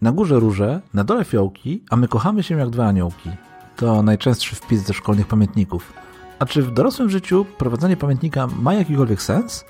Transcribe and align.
Na 0.00 0.12
górze 0.12 0.38
róże, 0.38 0.80
na 0.94 1.04
dole 1.04 1.24
fiołki, 1.24 1.82
a 1.90 1.96
my 1.96 2.08
kochamy 2.08 2.42
się 2.42 2.58
jak 2.58 2.70
dwa 2.70 2.86
aniołki. 2.86 3.30
To 3.76 4.02
najczęstszy 4.02 4.56
wpis 4.56 4.80
ze 4.80 4.94
szkolnych 4.94 5.26
pamiętników. 5.26 5.92
A 6.38 6.46
czy 6.46 6.62
w 6.62 6.74
dorosłym 6.74 7.10
życiu 7.10 7.46
prowadzenie 7.58 7.96
pamiętnika 7.96 8.46
ma 8.46 8.74
jakikolwiek 8.74 9.22
sens? 9.22 9.64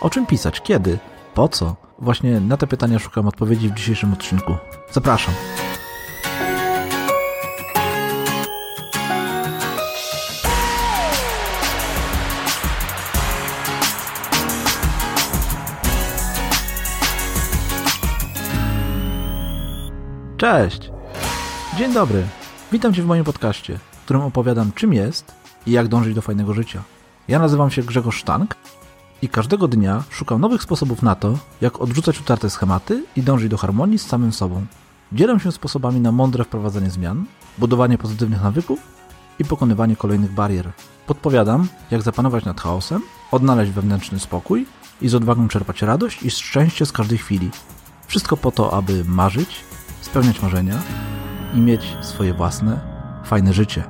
O 0.00 0.10
czym 0.10 0.26
pisać? 0.26 0.60
Kiedy? 0.60 0.98
Po 1.34 1.48
co? 1.48 1.76
Właśnie 1.98 2.40
na 2.40 2.56
te 2.56 2.66
pytania 2.66 2.98
szukam 2.98 3.28
odpowiedzi 3.28 3.68
w 3.68 3.74
dzisiejszym 3.74 4.12
odcinku. 4.12 4.54
Zapraszam. 4.92 5.34
Cześć! 20.40 20.90
Dzień 21.78 21.92
dobry. 21.92 22.24
Witam 22.72 22.94
Cię 22.94 23.02
w 23.02 23.06
moim 23.06 23.24
podcaście, 23.24 23.78
w 23.92 24.04
którym 24.04 24.22
opowiadam 24.22 24.72
czym 24.72 24.92
jest 24.92 25.32
i 25.66 25.70
jak 25.70 25.88
dążyć 25.88 26.14
do 26.14 26.22
fajnego 26.22 26.54
życia. 26.54 26.82
Ja 27.28 27.38
nazywam 27.38 27.70
się 27.70 27.82
Grzegorz 27.82 28.16
Sztank 28.16 28.56
i 29.22 29.28
każdego 29.28 29.68
dnia 29.68 30.02
szukam 30.10 30.40
nowych 30.40 30.62
sposobów 30.62 31.02
na 31.02 31.14
to, 31.14 31.38
jak 31.60 31.80
odrzucać 31.80 32.20
utarte 32.20 32.50
schematy 32.50 33.04
i 33.16 33.22
dążyć 33.22 33.50
do 33.50 33.56
harmonii 33.56 33.98
z 33.98 34.06
samym 34.06 34.32
sobą. 34.32 34.66
Dzielę 35.12 35.40
się 35.40 35.52
sposobami 35.52 36.00
na 36.00 36.12
mądre 36.12 36.44
wprowadzanie 36.44 36.90
zmian, 36.90 37.24
budowanie 37.58 37.98
pozytywnych 37.98 38.42
nawyków 38.42 38.80
i 39.38 39.44
pokonywanie 39.44 39.96
kolejnych 39.96 40.32
barier. 40.32 40.72
Podpowiadam, 41.06 41.68
jak 41.90 42.02
zapanować 42.02 42.44
nad 42.44 42.60
chaosem, 42.60 43.02
odnaleźć 43.30 43.72
wewnętrzny 43.72 44.18
spokój 44.18 44.66
i 45.02 45.08
z 45.08 45.14
odwagą 45.14 45.48
czerpać 45.48 45.82
radość 45.82 46.22
i 46.22 46.30
szczęście 46.30 46.86
z 46.86 46.92
każdej 46.92 47.18
chwili. 47.18 47.50
Wszystko 48.06 48.36
po 48.36 48.50
to, 48.50 48.74
aby 48.74 49.04
marzyć, 49.04 49.64
spełniać 50.10 50.42
marzenia 50.42 50.82
i 51.54 51.60
mieć 51.60 51.96
swoje 52.02 52.34
własne, 52.34 52.80
fajne 53.24 53.52
życie. 53.52 53.84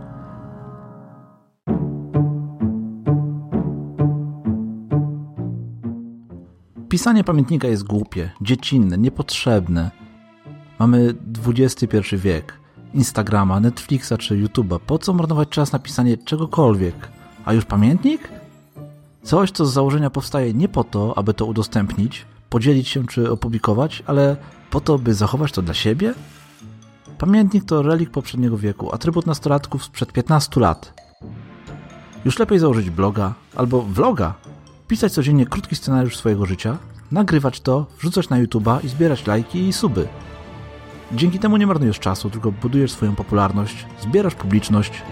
Pisanie 6.89 7.25
pamiętnika 7.25 7.69
jest 7.69 7.85
głupie, 7.85 8.31
dziecinne, 8.41 8.99
niepotrzebne. 8.99 9.91
Mamy 10.79 11.15
XXI 11.47 12.17
wiek, 12.17 12.55
Instagrama, 12.95 13.61
Netflixa 13.61 14.13
czy 14.19 14.45
YouTube'a. 14.45 14.81
Po 14.87 14.99
co 14.99 15.13
marnować 15.13 15.49
czas 15.49 15.73
na 15.73 15.79
pisanie 15.79 16.17
czegokolwiek? 16.17 17.09
A 17.45 17.53
już 17.53 17.65
pamiętnik? 17.65 18.29
Coś, 19.23 19.51
co 19.51 19.67
z 19.67 19.73
założenia 19.73 20.11
powstaje 20.11 20.55
nie 20.55 20.69
po 20.69 20.85
to, 20.85 21.19
aby 21.19 21.35
to 21.35 21.47
udostępnić, 21.47 22.27
podzielić 22.51 22.89
się 22.89 23.07
czy 23.07 23.31
opublikować, 23.31 24.03
ale 24.07 24.37
po 24.71 24.81
to, 24.81 24.99
by 24.99 25.15
zachować 25.15 25.53
to 25.53 25.63
dla 25.63 25.75
siebie? 25.75 26.15
Pamiętnik 27.19 27.65
to 27.65 27.83
relik 27.83 28.11
poprzedniego 28.11 28.59
wieku, 28.59 28.95
atrybut 28.95 29.27
nastolatków 29.27 29.85
sprzed 29.85 30.13
15 30.13 30.61
lat. 30.61 30.95
Już 32.25 32.39
lepiej 32.39 32.59
założyć 32.59 32.91
bloga 32.91 33.35
albo 33.57 33.83
vloga, 33.83 34.35
pisać 34.89 35.13
codziennie 35.13 35.47
krótki 35.47 35.77
scenariusz 35.77 36.17
swojego 36.17 36.47
życia, 36.47 36.79
nagrywać 37.13 37.61
to, 37.61 37.87
wrzucać 37.99 38.29
na 38.29 38.45
YouTube'a 38.45 38.85
i 38.85 38.89
zbierać 38.89 39.27
lajki 39.27 39.69
i 39.69 39.73
suby. 39.73 40.09
Dzięki 41.13 41.39
temu 41.39 41.57
nie 41.57 41.67
marnujesz 41.67 41.99
czasu, 41.99 42.31
tylko 42.31 42.53
budujesz 42.53 42.93
swoją 42.93 43.15
popularność, 43.15 43.87
zbierasz 44.01 44.35
publiczność. 44.35 45.03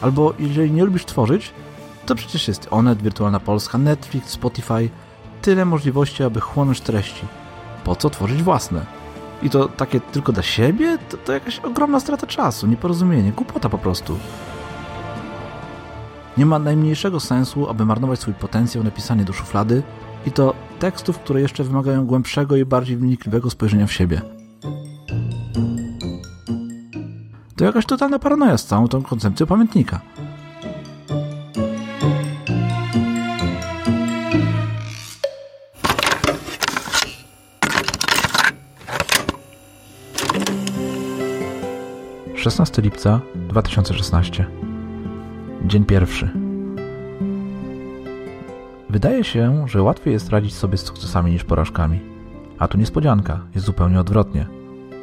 Albo 0.00 0.34
jeżeli 0.38 0.72
nie 0.72 0.84
lubisz 0.84 1.04
tworzyć, 1.04 1.52
to 2.06 2.14
przecież 2.14 2.48
jest 2.48 2.68
Onet, 2.70 3.02
Wirtualna 3.02 3.40
Polska, 3.40 3.78
Netflix, 3.78 4.30
Spotify. 4.30 4.90
Tyle 5.42 5.64
możliwości, 5.64 6.22
aby 6.22 6.40
chłonąć 6.40 6.80
treści. 6.80 7.22
Po 7.86 7.96
co 7.96 8.10
tworzyć 8.10 8.42
własne? 8.42 8.86
I 9.42 9.50
to 9.50 9.68
takie 9.68 10.00
tylko 10.00 10.32
dla 10.32 10.42
siebie? 10.42 10.98
To, 11.08 11.16
to 11.16 11.32
jakaś 11.32 11.58
ogromna 11.58 12.00
strata 12.00 12.26
czasu, 12.26 12.66
nieporozumienie, 12.66 13.32
głupota 13.32 13.68
po 13.68 13.78
prostu. 13.78 14.18
Nie 16.36 16.46
ma 16.46 16.58
najmniejszego 16.58 17.20
sensu, 17.20 17.68
aby 17.68 17.86
marnować 17.86 18.20
swój 18.20 18.34
potencjał 18.34 18.84
na 18.84 18.90
pisanie 18.90 19.24
do 19.24 19.32
szuflady 19.32 19.82
i 20.26 20.32
to 20.32 20.54
tekstów, 20.78 21.18
które 21.18 21.40
jeszcze 21.40 21.64
wymagają 21.64 22.06
głębszego 22.06 22.56
i 22.56 22.64
bardziej 22.64 22.96
wnikliwego 22.96 23.50
spojrzenia 23.50 23.86
w 23.86 23.92
siebie. 23.92 24.20
To 27.56 27.64
jakaś 27.64 27.86
totalna 27.86 28.18
paranoja 28.18 28.58
z 28.58 28.64
całą 28.64 28.88
tą 28.88 29.02
koncepcją 29.02 29.46
pamiętnika. 29.46 30.00
Szesnasty 42.46 42.82
lipca 42.82 43.20
2016 43.34 44.46
Dzień 45.64 45.84
pierwszy. 45.84 46.30
Wydaje 48.90 49.24
się, 49.24 49.68
że 49.68 49.82
łatwiej 49.82 50.12
jest 50.12 50.30
radzić 50.30 50.54
sobie 50.54 50.78
z 50.78 50.84
sukcesami 50.84 51.32
niż 51.32 51.44
porażkami. 51.44 52.00
A 52.58 52.68
tu 52.68 52.78
niespodzianka, 52.78 53.40
jest 53.54 53.66
zupełnie 53.66 54.00
odwrotnie. 54.00 54.46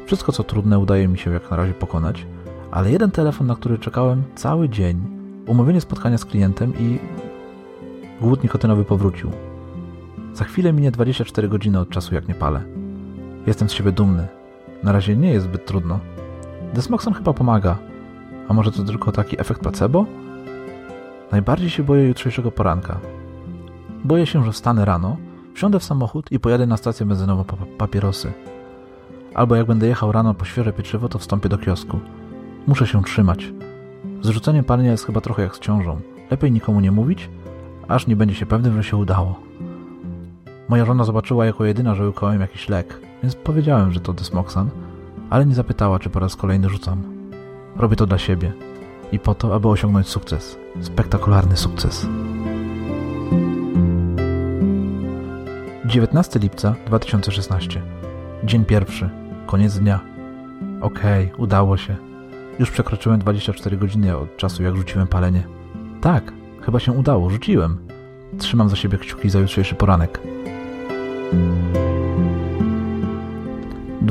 Wszystko 0.06 0.32
co 0.32 0.44
trudne 0.44 0.78
udaje 0.78 1.08
mi 1.08 1.18
się 1.18 1.32
jak 1.32 1.50
na 1.50 1.56
razie 1.56 1.72
pokonać, 1.72 2.26
ale 2.70 2.90
jeden 2.90 3.10
telefon, 3.10 3.46
na 3.46 3.54
który 3.54 3.78
czekałem 3.78 4.22
cały 4.34 4.68
dzień, 4.68 5.02
umówienie 5.46 5.80
spotkania 5.80 6.18
z 6.18 6.24
klientem 6.24 6.72
i 6.78 6.98
głód 8.20 8.42
nikotynowy 8.42 8.84
powrócił. 8.84 9.30
Za 10.34 10.44
chwilę 10.44 10.72
minie 10.72 10.90
24 10.90 11.48
godziny 11.48 11.80
od 11.80 11.90
czasu 11.90 12.14
jak 12.14 12.28
nie 12.28 12.34
palę. 12.34 12.62
Jestem 13.46 13.68
z 13.68 13.72
siebie 13.72 13.92
dumny. 13.92 14.28
Na 14.82 14.92
razie 14.92 15.16
nie 15.16 15.32
jest 15.32 15.46
zbyt 15.46 15.66
trudno. 15.66 16.13
Desmoxon 16.74 17.14
chyba 17.14 17.32
pomaga. 17.32 17.78
A 18.48 18.52
może 18.52 18.72
to 18.72 18.82
tylko 18.82 19.12
taki 19.12 19.40
efekt 19.40 19.60
placebo? 19.60 20.06
Najbardziej 21.32 21.70
się 21.70 21.82
boję 21.82 22.08
jutrzejszego 22.08 22.50
poranka. 22.50 23.00
Boję 24.04 24.26
się, 24.26 24.44
że 24.44 24.52
wstanę 24.52 24.84
rano, 24.84 25.16
wsiądę 25.54 25.78
w 25.78 25.84
samochód 25.84 26.32
i 26.32 26.40
pojadę 26.40 26.66
na 26.66 26.76
stację 26.76 27.06
benzynową 27.06 27.44
po 27.44 27.56
papierosy. 27.56 28.32
Albo 29.34 29.54
jak 29.54 29.66
będę 29.66 29.86
jechał 29.86 30.12
rano 30.12 30.34
po 30.34 30.44
świeże 30.44 30.72
pieczywo, 30.72 31.08
to 31.08 31.18
wstąpię 31.18 31.48
do 31.48 31.58
kiosku. 31.58 32.00
Muszę 32.66 32.86
się 32.86 33.02
trzymać. 33.02 33.52
Zrzucenie 34.22 34.62
palenia 34.62 34.90
jest 34.90 35.06
chyba 35.06 35.20
trochę 35.20 35.42
jak 35.42 35.56
z 35.56 35.60
ciążą. 35.60 36.00
Lepiej 36.30 36.52
nikomu 36.52 36.80
nie 36.80 36.92
mówić, 36.92 37.30
aż 37.88 38.06
nie 38.06 38.16
będzie 38.16 38.34
się 38.34 38.46
pewnym, 38.46 38.74
że 38.74 38.84
się 38.84 38.96
udało. 38.96 39.40
Moja 40.68 40.84
żona 40.84 41.04
zobaczyła 41.04 41.46
jako 41.46 41.64
jedyna, 41.64 41.94
że 41.94 42.06
łykałem 42.06 42.40
jakiś 42.40 42.68
lek, 42.68 43.00
więc 43.22 43.34
powiedziałem, 43.34 43.92
że 43.92 44.00
to 44.00 44.12
desmoxan, 44.12 44.70
ale 45.30 45.46
nie 45.46 45.54
zapytała, 45.54 45.98
czy 45.98 46.10
po 46.10 46.20
raz 46.20 46.36
kolejny 46.36 46.68
rzucam. 46.68 47.02
Robię 47.76 47.96
to 47.96 48.06
dla 48.06 48.18
siebie 48.18 48.52
i 49.12 49.18
po 49.18 49.34
to, 49.34 49.54
aby 49.54 49.68
osiągnąć 49.68 50.08
sukces. 50.08 50.58
Spektakularny 50.80 51.56
sukces. 51.56 52.06
19 55.84 56.38
lipca 56.38 56.74
2016. 56.86 57.82
Dzień 58.44 58.64
pierwszy. 58.64 59.10
Koniec 59.46 59.78
dnia. 59.78 60.00
Okej, 60.80 61.26
okay, 61.26 61.36
udało 61.36 61.76
się. 61.76 61.96
Już 62.58 62.70
przekroczyłem 62.70 63.18
24 63.18 63.76
godziny 63.76 64.16
od 64.16 64.36
czasu, 64.36 64.62
jak 64.62 64.76
rzuciłem 64.76 65.06
palenie. 65.06 65.46
Tak, 66.00 66.32
chyba 66.60 66.80
się 66.80 66.92
udało, 66.92 67.30
rzuciłem. 67.30 67.78
Trzymam 68.38 68.68
za 68.68 68.76
siebie 68.76 68.98
kciuki 68.98 69.30
za 69.30 69.38
jutrzejszy 69.38 69.74
poranek. 69.74 70.20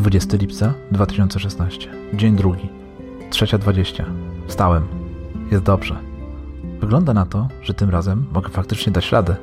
20 0.03 0.38
lipca 0.38 0.74
2016. 0.91 1.90
Dzień 2.14 2.36
drugi. 2.36 2.69
3.20. 3.30 4.03
Wstałem. 4.47 4.88
Jest 5.52 5.64
dobrze. 5.64 6.00
Wygląda 6.80 7.14
na 7.14 7.25
to, 7.25 7.47
że 7.62 7.74
tym 7.74 7.90
razem 7.90 8.25
mogę 8.34 8.50
faktycznie 8.50 8.94
dać 8.94 9.12
radę. 9.12 9.36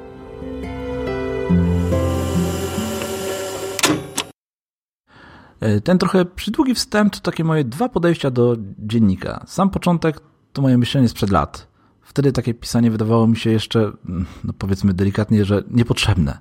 E, 5.60 5.80
ten 5.80 5.98
trochę 5.98 6.24
przydługi 6.24 6.74
wstęp 6.74 7.14
to 7.14 7.20
takie 7.20 7.44
moje 7.44 7.64
dwa 7.64 7.88
podejścia 7.88 8.30
do 8.30 8.56
dziennika. 8.78 9.44
Sam 9.46 9.70
początek 9.70 10.20
to 10.52 10.62
moje 10.62 10.78
myślenie 10.78 11.08
sprzed 11.08 11.30
lat. 11.30 11.66
Wtedy 12.02 12.32
takie 12.32 12.54
pisanie 12.54 12.90
wydawało 12.90 13.26
mi 13.26 13.36
się 13.36 13.50
jeszcze, 13.50 13.92
no 14.44 14.52
powiedzmy 14.58 14.94
delikatnie, 14.94 15.44
że 15.44 15.62
niepotrzebne. 15.70 16.38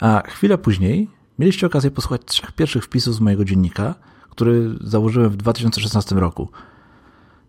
A 0.00 0.22
chwilę 0.26 0.58
później 0.58 1.21
mieliście 1.38 1.66
okazję 1.66 1.90
posłuchać 1.90 2.22
trzech 2.24 2.52
pierwszych 2.52 2.84
wpisów 2.84 3.14
z 3.14 3.20
mojego 3.20 3.44
dziennika, 3.44 3.94
który 4.30 4.78
założyłem 4.80 5.30
w 5.30 5.36
2016 5.36 6.14
roku. 6.14 6.48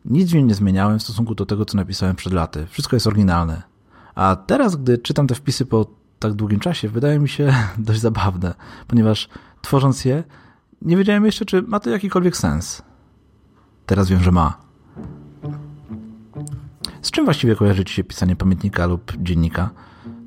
Nic 0.06 0.32
w 0.32 0.34
nim 0.34 0.48
nie 0.48 0.54
zmieniałem 0.54 1.00
w 1.00 1.04
stosunku 1.04 1.36
do 1.36 1.46
tego, 1.46 1.66
co 1.66 1.78
napisałem 1.78 2.16
przed 2.16 2.34
laty. 2.34 2.68
Wszystko 2.68 2.96
jest 2.96 3.08
oryginalne. 3.08 3.62
A 4.16 4.36
teraz, 4.36 4.76
gdy 4.76 4.98
czytam 4.98 5.28
te 5.28 5.36
wpisy 5.36 5.66
po 5.66 5.86
tak 6.20 6.34
długim 6.34 6.60
czasie, 6.60 6.90
wydaje 6.90 7.20
mi 7.20 7.30
się 7.30 7.54
dość 7.78 8.00
zabawne, 8.00 8.54
ponieważ 8.88 9.30
tworząc 9.62 10.06
je, 10.06 10.24
nie 10.82 10.98
wiedziałem 10.98 11.26
jeszcze, 11.26 11.46
czy 11.46 11.62
ma 11.62 11.80
to 11.80 11.90
jakikolwiek 11.90 12.38
sens. 12.38 12.82
Teraz 13.86 14.10
wiem, 14.10 14.24
że 14.24 14.32
ma. 14.32 14.58
Z 17.02 17.12
czym 17.12 17.26
właściwie 17.26 17.56
kojarzy 17.56 17.86
Ci 17.86 17.94
się 17.94 18.04
pisanie 18.04 18.36
pamiętnika 18.36 18.86
lub 18.86 19.12
dziennika? 19.18 19.70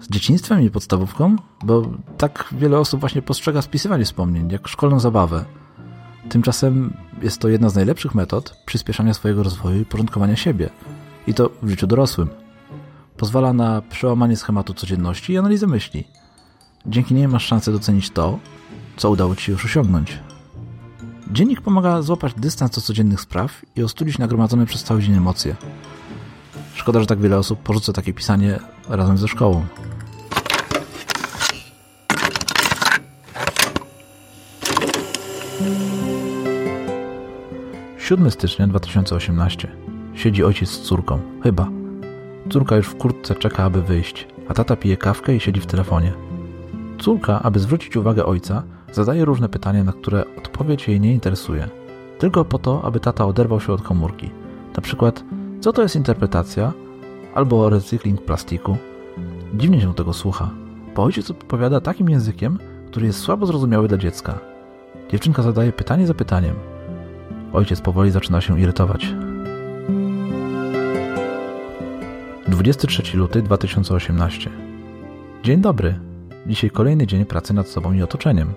Z 0.00 0.08
dzieciństwem 0.08 0.62
i 0.62 0.70
podstawówką? 0.70 1.36
Bo 1.64 1.90
tak 2.16 2.48
wiele 2.58 2.78
osób 2.78 3.00
właśnie 3.00 3.22
postrzega 3.22 3.62
spisywanie 3.62 4.04
wspomnień, 4.04 4.50
jak 4.50 4.68
szkolną 4.68 5.00
zabawę. 5.00 5.44
Tymczasem 6.28 6.96
jest 7.22 7.38
to 7.38 7.48
jedna 7.48 7.68
z 7.68 7.74
najlepszych 7.74 8.14
metod 8.14 8.56
przyspieszania 8.66 9.14
swojego 9.14 9.42
rozwoju 9.42 9.80
i 9.80 9.84
porządkowania 9.84 10.36
siebie. 10.36 10.70
I 11.26 11.34
to 11.34 11.50
w 11.62 11.68
życiu 11.68 11.86
dorosłym. 11.86 12.28
Pozwala 13.16 13.52
na 13.52 13.82
przełamanie 13.82 14.36
schematu 14.36 14.74
codzienności 14.74 15.32
i 15.32 15.38
analizę 15.38 15.66
myśli. 15.66 16.04
Dzięki 16.86 17.14
niej 17.14 17.28
masz 17.28 17.46
szansę 17.46 17.72
docenić 17.72 18.10
to, 18.10 18.38
co 18.96 19.10
udało 19.10 19.36
Ci 19.36 19.44
się 19.44 19.52
już 19.52 19.64
osiągnąć. 19.64 20.18
Dziennik 21.32 21.60
pomaga 21.60 22.02
złapać 22.02 22.34
dystans 22.36 22.70
do 22.70 22.80
codziennych 22.80 23.20
spraw 23.20 23.62
i 23.76 23.82
ostudzić 23.82 24.18
nagromadzone 24.18 24.66
przez 24.66 24.84
cały 24.84 25.02
dzień 25.02 25.14
emocje. 25.14 25.56
Szkoda, 26.76 27.00
że 27.00 27.06
tak 27.06 27.20
wiele 27.20 27.38
osób 27.38 27.58
porzuca 27.62 27.92
takie 27.92 28.12
pisanie 28.12 28.58
razem 28.88 29.18
ze 29.18 29.28
szkołą. 29.28 29.64
7 37.98 38.30
stycznia 38.30 38.66
2018. 38.66 39.68
Siedzi 40.14 40.44
ojciec 40.44 40.68
z 40.68 40.80
córką. 40.80 41.20
Chyba. 41.42 41.68
Córka 42.50 42.76
już 42.76 42.86
w 42.86 42.96
kurtce 42.96 43.34
czeka, 43.34 43.64
aby 43.64 43.82
wyjść, 43.82 44.28
a 44.48 44.54
tata 44.54 44.76
pije 44.76 44.96
kawkę 44.96 45.36
i 45.36 45.40
siedzi 45.40 45.60
w 45.60 45.66
telefonie. 45.66 46.12
Córka, 46.98 47.42
aby 47.42 47.58
zwrócić 47.58 47.96
uwagę 47.96 48.26
ojca, 48.26 48.62
zadaje 48.92 49.24
różne 49.24 49.48
pytania, 49.48 49.84
na 49.84 49.92
które 49.92 50.24
odpowiedź 50.38 50.88
jej 50.88 51.00
nie 51.00 51.12
interesuje. 51.12 51.68
Tylko 52.18 52.44
po 52.44 52.58
to, 52.58 52.84
aby 52.84 53.00
tata 53.00 53.26
oderwał 53.26 53.60
się 53.60 53.72
od 53.72 53.82
komórki. 53.82 54.30
Na 54.76 54.82
przykład, 54.82 55.24
co 55.66 55.72
to 55.72 55.82
jest 55.82 55.96
interpretacja? 55.96 56.72
Albo 57.34 57.70
recykling 57.70 58.22
plastiku? 58.22 58.76
Dziwnie 59.54 59.80
się 59.80 59.94
tego 59.94 60.12
słucha, 60.12 60.50
bo 60.96 61.02
ojciec 61.02 61.30
odpowiada 61.30 61.80
takim 61.80 62.08
językiem, 62.08 62.58
który 62.90 63.06
jest 63.06 63.18
słabo 63.18 63.46
zrozumiały 63.46 63.88
dla 63.88 63.98
dziecka. 63.98 64.38
Dziewczynka 65.10 65.42
zadaje 65.42 65.72
pytanie 65.72 66.06
za 66.06 66.14
pytaniem– 66.14 66.56
Ojciec 67.52 67.80
powoli 67.80 68.10
zaczyna 68.10 68.40
się 68.40 68.60
irytować. 68.60 69.14
23 72.48 73.16
luty 73.16 73.42
2018. 73.42 74.50
Dzień 75.42 75.60
dobry. 75.60 76.00
Dzisiaj 76.46 76.70
kolejny 76.70 77.06
dzień 77.06 77.24
pracy 77.24 77.54
nad 77.54 77.68
sobą 77.68 77.92
i 77.92 78.02
otoczeniem. 78.02 78.52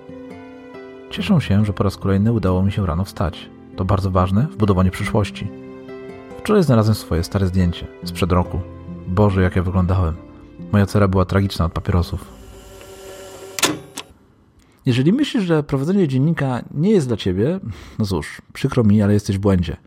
Cieszę 1.10 1.42
się, 1.42 1.66
że 1.66 1.74
po 1.74 1.84
raz 1.84 1.98
kolejny 1.98 2.32
udało 2.34 2.64
mi 2.64 2.72
się 2.72 2.86
rano 2.86 3.06
wstać. 3.06 3.50
To 3.76 3.86
bardzo 3.86 4.12
ważne 4.12 4.48
w 4.52 4.58
budowaniu 4.58 4.92
przyszłości. 4.92 5.69
Wczoraj 6.40 6.64
znalazłem 6.64 6.96
swoje 6.96 7.24
stare 7.24 7.48
zdjęcie 7.48 7.88
sprzed 8.04 8.32
roku. 8.32 8.60
Boże, 9.08 9.42
jak 9.42 9.56
ja 9.56 9.64
wyglądałem. 9.64 10.16
Moja 10.72 10.86
cera 10.86 11.08
była 11.08 11.26
tragiczna 11.26 11.66
od 11.66 11.74
papierosów. 11.74 12.26
Jeżeli 14.86 15.14
myślisz, 15.14 15.44
że 15.44 15.64
prowadzenie 15.64 16.08
dziennika 16.08 16.62
nie 16.74 16.92
jest 16.92 17.08
dla 17.08 17.18
ciebie, 17.18 17.60
no 18.00 18.06
cóż, 18.06 18.42
przykro 18.54 18.84
mi, 18.84 19.02
ale 19.02 19.14
jesteś 19.14 19.38
w 19.38 19.40
błędzie. 19.40 19.78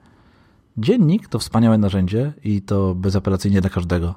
Dziennik 0.79 1.29
to 1.29 1.39
wspaniałe 1.39 1.79
narzędzie 1.79 2.33
i 2.45 2.63
to 2.63 2.95
bezapelacyjnie 2.95 3.61
dla 3.61 3.71
każdego. 3.71 4.15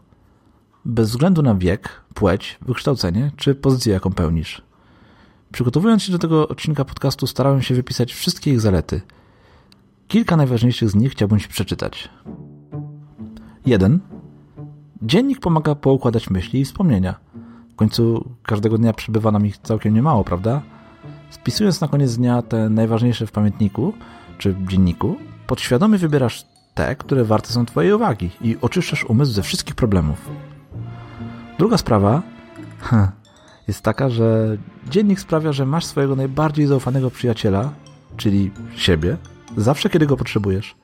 Bez 0.86 1.10
względu 1.10 1.42
na 1.42 1.56
wiek, 1.56 1.90
płeć, 2.14 2.58
wykształcenie 2.62 3.32
czy 3.36 3.56
pozycję, 3.56 3.94
jaką 3.94 4.14
pełnisz. 4.14 4.62
Przygotowując 5.52 6.04
się 6.04 6.12
do 6.12 6.20
tego 6.20 6.48
odcinka 6.48 6.86
podcastu, 6.86 7.28
starałem 7.28 7.62
się 7.62 7.76
wypisać 7.76 8.14
wszystkie 8.14 8.52
ich 8.52 8.62
zalety. 8.62 9.02
Kilka 10.08 10.38
najważniejszych 10.38 10.90
z 10.90 10.96
nich 10.96 11.12
chciałbym 11.12 11.40
Ci 11.40 11.48
przeczytać. 11.48 12.10
1. 13.66 14.00
Dziennik 15.02 15.40
pomaga 15.40 15.76
poukładać 15.76 16.30
myśli 16.30 16.60
i 16.60 16.66
wspomnienia. 16.66 17.16
W 17.72 17.76
końcu 17.76 18.30
każdego 18.44 18.78
dnia 18.78 18.94
przybywa 18.94 19.32
nam 19.32 19.46
ich 19.46 19.58
całkiem 19.58 19.94
niemało, 19.94 20.24
prawda? 20.24 20.62
Spisując 21.30 21.82
na 21.82 21.88
koniec 21.88 22.18
dnia 22.18 22.42
te 22.42 22.70
najważniejsze 22.70 23.28
w 23.28 23.32
pamiętniku 23.32 23.94
czy 24.38 24.56
dzienniku, 24.68 25.16
podświadomie 25.48 25.98
wybierasz 25.98 26.46
te, 26.74 26.96
które 26.96 27.24
warte 27.24 27.50
są 27.50 27.66
Twojej 27.66 27.94
uwagi 27.94 28.30
i 28.42 28.58
oczyszczasz 28.62 29.04
umysł 29.04 29.32
ze 29.32 29.44
wszystkich 29.44 29.76
problemów. 29.76 30.30
Druga 31.60 31.78
sprawa 31.78 32.22
jest 33.68 33.82
taka, 33.82 34.10
że 34.10 34.58
dziennik 34.90 35.20
sprawia, 35.20 35.54
że 35.54 35.66
masz 35.66 35.86
swojego 35.86 36.16
najbardziej 36.16 36.68
zaufanego 36.68 37.12
przyjaciela, 37.12 37.70
czyli 38.18 38.52
siebie, 38.76 39.18
zawsze 39.58 39.90
kiedy 39.90 40.06
go 40.06 40.18
potrzebujesz. 40.18 40.76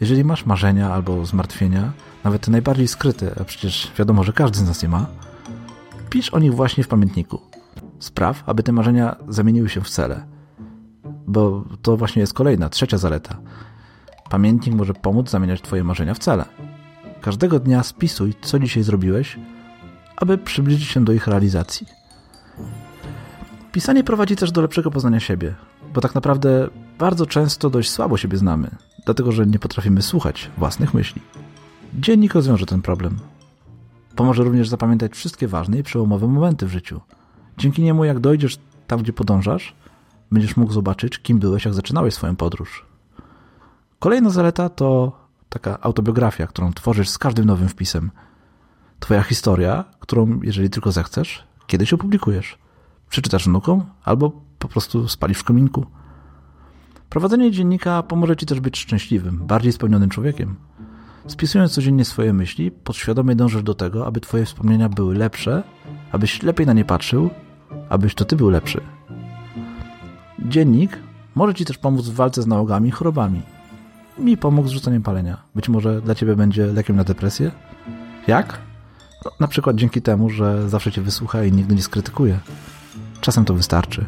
Jeżeli 0.00 0.24
masz 0.24 0.46
marzenia 0.46 0.92
albo 0.92 1.26
zmartwienia, 1.26 1.92
nawet 2.24 2.42
te 2.42 2.50
najbardziej 2.50 2.88
skryte, 2.88 3.34
a 3.40 3.44
przecież 3.44 3.92
wiadomo, 3.98 4.24
że 4.24 4.32
każdy 4.32 4.58
z 4.58 4.66
nas 4.66 4.82
je 4.82 4.88
ma, 4.88 5.06
pisz 6.10 6.30
o 6.30 6.38
nich 6.38 6.54
właśnie 6.54 6.84
w 6.84 6.88
pamiętniku. 6.88 7.40
Spraw, 7.98 8.42
aby 8.46 8.62
te 8.62 8.72
marzenia 8.72 9.16
zamieniły 9.28 9.68
się 9.68 9.80
w 9.80 9.90
cele. 9.90 10.26
Bo 11.26 11.64
to 11.82 11.96
właśnie 11.96 12.20
jest 12.20 12.34
kolejna, 12.34 12.68
trzecia 12.68 12.98
zaleta. 12.98 13.38
Pamiętnik 14.30 14.74
może 14.74 14.94
pomóc 14.94 15.30
zamieniać 15.30 15.62
Twoje 15.62 15.84
marzenia 15.84 16.14
w 16.14 16.18
cele. 16.18 16.44
Każdego 17.20 17.58
dnia 17.58 17.82
spisuj, 17.82 18.34
co 18.42 18.58
dzisiaj 18.58 18.82
zrobiłeś, 18.82 19.38
aby 20.16 20.38
przybliżyć 20.38 20.88
się 20.88 21.04
do 21.04 21.12
ich 21.12 21.26
realizacji. 21.26 21.86
Pisanie 23.72 24.04
prowadzi 24.04 24.36
też 24.36 24.52
do 24.52 24.62
lepszego 24.62 24.90
poznania 24.90 25.20
siebie, 25.20 25.54
bo 25.94 26.00
tak 26.00 26.14
naprawdę 26.14 26.68
bardzo 26.98 27.26
często 27.26 27.70
dość 27.70 27.90
słabo 27.90 28.16
siebie 28.16 28.38
znamy, 28.38 28.70
dlatego 29.04 29.32
że 29.32 29.46
nie 29.46 29.58
potrafimy 29.58 30.02
słuchać 30.02 30.50
własnych 30.58 30.94
myśli. 30.94 31.22
Dziennik 31.94 32.34
rozwiąże 32.34 32.66
ten 32.66 32.82
problem. 32.82 33.18
Pomoże 34.16 34.44
również 34.44 34.68
zapamiętać 34.68 35.12
wszystkie 35.12 35.48
ważne 35.48 35.78
i 35.78 35.82
przełomowe 35.82 36.28
momenty 36.28 36.66
w 36.66 36.70
życiu– 36.70 37.00
Dzięki 37.58 37.82
niemu, 37.82 38.04
jak 38.04 38.20
dojdziesz 38.20 38.58
tam, 38.86 39.02
gdzie 39.02 39.12
podążasz, 39.12 39.74
będziesz 40.30 40.56
mógł 40.56 40.72
zobaczyć, 40.72 41.18
kim 41.18 41.38
byłeś, 41.38 41.64
jak 41.64 41.74
zaczynałeś 41.74 42.14
swoją 42.14 42.36
podróż. 42.36 42.86
Kolejna 43.98 44.30
zaleta 44.30 44.68
to 44.68 45.12
taka 45.48 45.80
autobiografia, 45.80 46.46
którą 46.46 46.72
tworzysz 46.72 47.08
z 47.08 47.18
każdym 47.18 47.44
nowym 47.44 47.68
wpisem. 47.68 48.10
Twoja 49.00 49.22
historia, 49.22 49.84
którą, 50.00 50.40
jeżeli 50.42 50.70
tylko 50.70 50.92
zechcesz, 50.92 51.44
kiedyś 51.66 51.92
opublikujesz. 51.92 52.58
Przeczytasz 53.08 53.44
wnukom 53.44 53.84
albo 54.04 54.32
po 54.58 54.68
prostu 54.68 55.08
spalisz 55.08 55.38
w 55.38 55.44
kominku. 55.44 55.86
Prowadzenie 57.14 57.50
dziennika 57.50 58.02
pomoże 58.02 58.36
Ci 58.36 58.46
też 58.46 58.60
być 58.60 58.78
szczęśliwym, 58.78 59.46
bardziej 59.46 59.72
spełnionym 59.72 60.10
człowiekiem. 60.10 60.56
Spisując 61.26 61.72
codziennie 61.72 62.04
swoje 62.04 62.32
myśli, 62.32 62.70
podświadomie 62.70 63.36
dążysz 63.36 63.62
do 63.62 63.74
tego, 63.74 64.06
aby 64.06 64.20
Twoje 64.20 64.44
wspomnienia 64.44 64.88
były 64.88 65.14
lepsze, 65.14 65.62
abyś 66.12 66.42
lepiej 66.42 66.66
na 66.66 66.72
nie 66.72 66.84
patrzył 66.84 67.30
abyś 67.88 68.14
to 68.14 68.24
ty 68.24 68.36
był 68.36 68.50
lepszy. 68.50 68.80
Dziennik 70.38 70.98
może 71.34 71.54
ci 71.54 71.64
też 71.64 71.78
pomóc 71.78 72.08
w 72.08 72.14
walce 72.14 72.42
z 72.42 72.46
nałogami 72.46 72.88
i 72.88 72.92
chorobami. 72.92 73.42
Mi 74.18 74.36
pomógł 74.36 74.68
z 74.68 74.72
rzuceniem 74.72 75.02
palenia. 75.02 75.42
Być 75.54 75.68
może 75.68 76.00
dla 76.00 76.14
ciebie 76.14 76.36
będzie 76.36 76.66
lekiem 76.66 76.96
na 76.96 77.04
depresję? 77.04 77.50
Jak? 78.26 78.58
No, 79.24 79.30
na 79.40 79.48
przykład 79.48 79.76
dzięki 79.76 80.02
temu, 80.02 80.30
że 80.30 80.68
zawsze 80.68 80.92
cię 80.92 81.02
wysłucha 81.02 81.44
i 81.44 81.52
nigdy 81.52 81.74
nie 81.74 81.82
skrytykuje. 81.82 82.38
Czasem 83.20 83.44
to 83.44 83.54
wystarczy. 83.54 84.04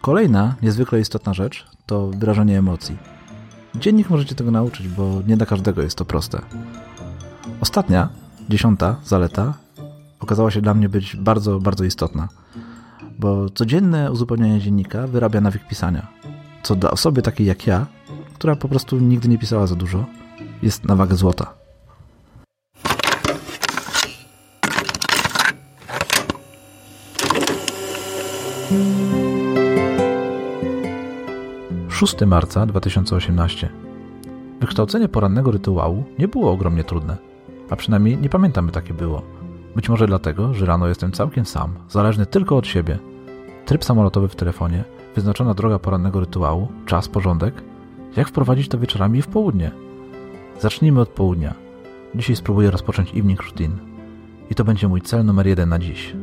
Kolejna, 0.00 0.54
niezwykle 0.62 1.00
istotna 1.00 1.34
rzecz 1.34 1.75
to 1.86 2.08
wyrażanie 2.08 2.58
emocji. 2.58 2.96
Dziennik 3.74 4.10
możecie 4.10 4.34
tego 4.34 4.50
nauczyć, 4.50 4.88
bo 4.88 5.22
nie 5.26 5.36
dla 5.36 5.46
każdego 5.46 5.82
jest 5.82 5.98
to 5.98 6.04
proste. 6.04 6.40
Ostatnia, 7.60 8.08
dziesiąta 8.48 8.96
zaleta 9.04 9.54
okazała 10.20 10.50
się 10.50 10.60
dla 10.60 10.74
mnie 10.74 10.88
być 10.88 11.16
bardzo, 11.16 11.60
bardzo 11.60 11.84
istotna 11.84 12.28
bo 13.18 13.50
codzienne 13.50 14.12
uzupełnianie 14.12 14.60
dziennika 14.60 15.06
wyrabia 15.06 15.40
nawyk 15.40 15.68
pisania, 15.68 16.06
co 16.62 16.76
dla 16.76 16.90
osoby 16.90 17.22
takiej 17.22 17.46
jak 17.46 17.66
ja, 17.66 17.86
która 18.34 18.56
po 18.56 18.68
prostu 18.68 18.98
nigdy 18.98 19.28
nie 19.28 19.38
pisała 19.38 19.66
za 19.66 19.74
dużo, 19.74 20.04
jest 20.62 20.84
na 20.84 20.96
wagę 20.96 21.16
złota. 21.16 21.54
Szósty 31.96 32.26
marca 32.26 32.66
2018. 32.66 33.68
Wykształcenie 34.60 35.08
porannego 35.08 35.50
rytuału 35.50 36.04
nie 36.18 36.28
było 36.28 36.52
ogromnie 36.52 36.84
trudne, 36.84 37.16
a 37.70 37.76
przynajmniej 37.76 38.18
nie 38.18 38.28
pamiętam, 38.28 38.66
by 38.66 38.72
takie 38.72 38.94
było. 38.94 39.22
Być 39.76 39.88
może 39.88 40.06
dlatego, 40.06 40.54
że 40.54 40.66
rano 40.66 40.88
jestem 40.88 41.12
całkiem 41.12 41.46
sam, 41.46 41.74
zależny 41.88 42.26
tylko 42.26 42.56
od 42.56 42.66
siebie. 42.66 42.98
Tryb 43.66 43.84
samolotowy 43.84 44.28
w 44.28 44.36
telefonie, 44.36 44.84
wyznaczona 45.14 45.54
droga 45.54 45.78
porannego 45.78 46.20
rytuału, 46.20 46.68
czas, 46.86 47.08
porządek. 47.08 47.62
Jak 48.16 48.28
wprowadzić 48.28 48.68
to 48.68 48.78
wieczorami 48.78 49.18
i 49.18 49.22
w 49.22 49.28
południe? 49.28 49.70
Zacznijmy 50.60 51.00
od 51.00 51.08
południa. 51.08 51.54
Dzisiaj 52.14 52.36
spróbuję 52.36 52.70
rozpocząć 52.70 53.10
evening 53.10 53.42
routine. 53.42 53.76
I 54.50 54.54
to 54.54 54.64
będzie 54.64 54.88
mój 54.88 55.02
cel 55.02 55.24
numer 55.24 55.46
jeden 55.46 55.68
na 55.68 55.78
dziś. 55.78 56.16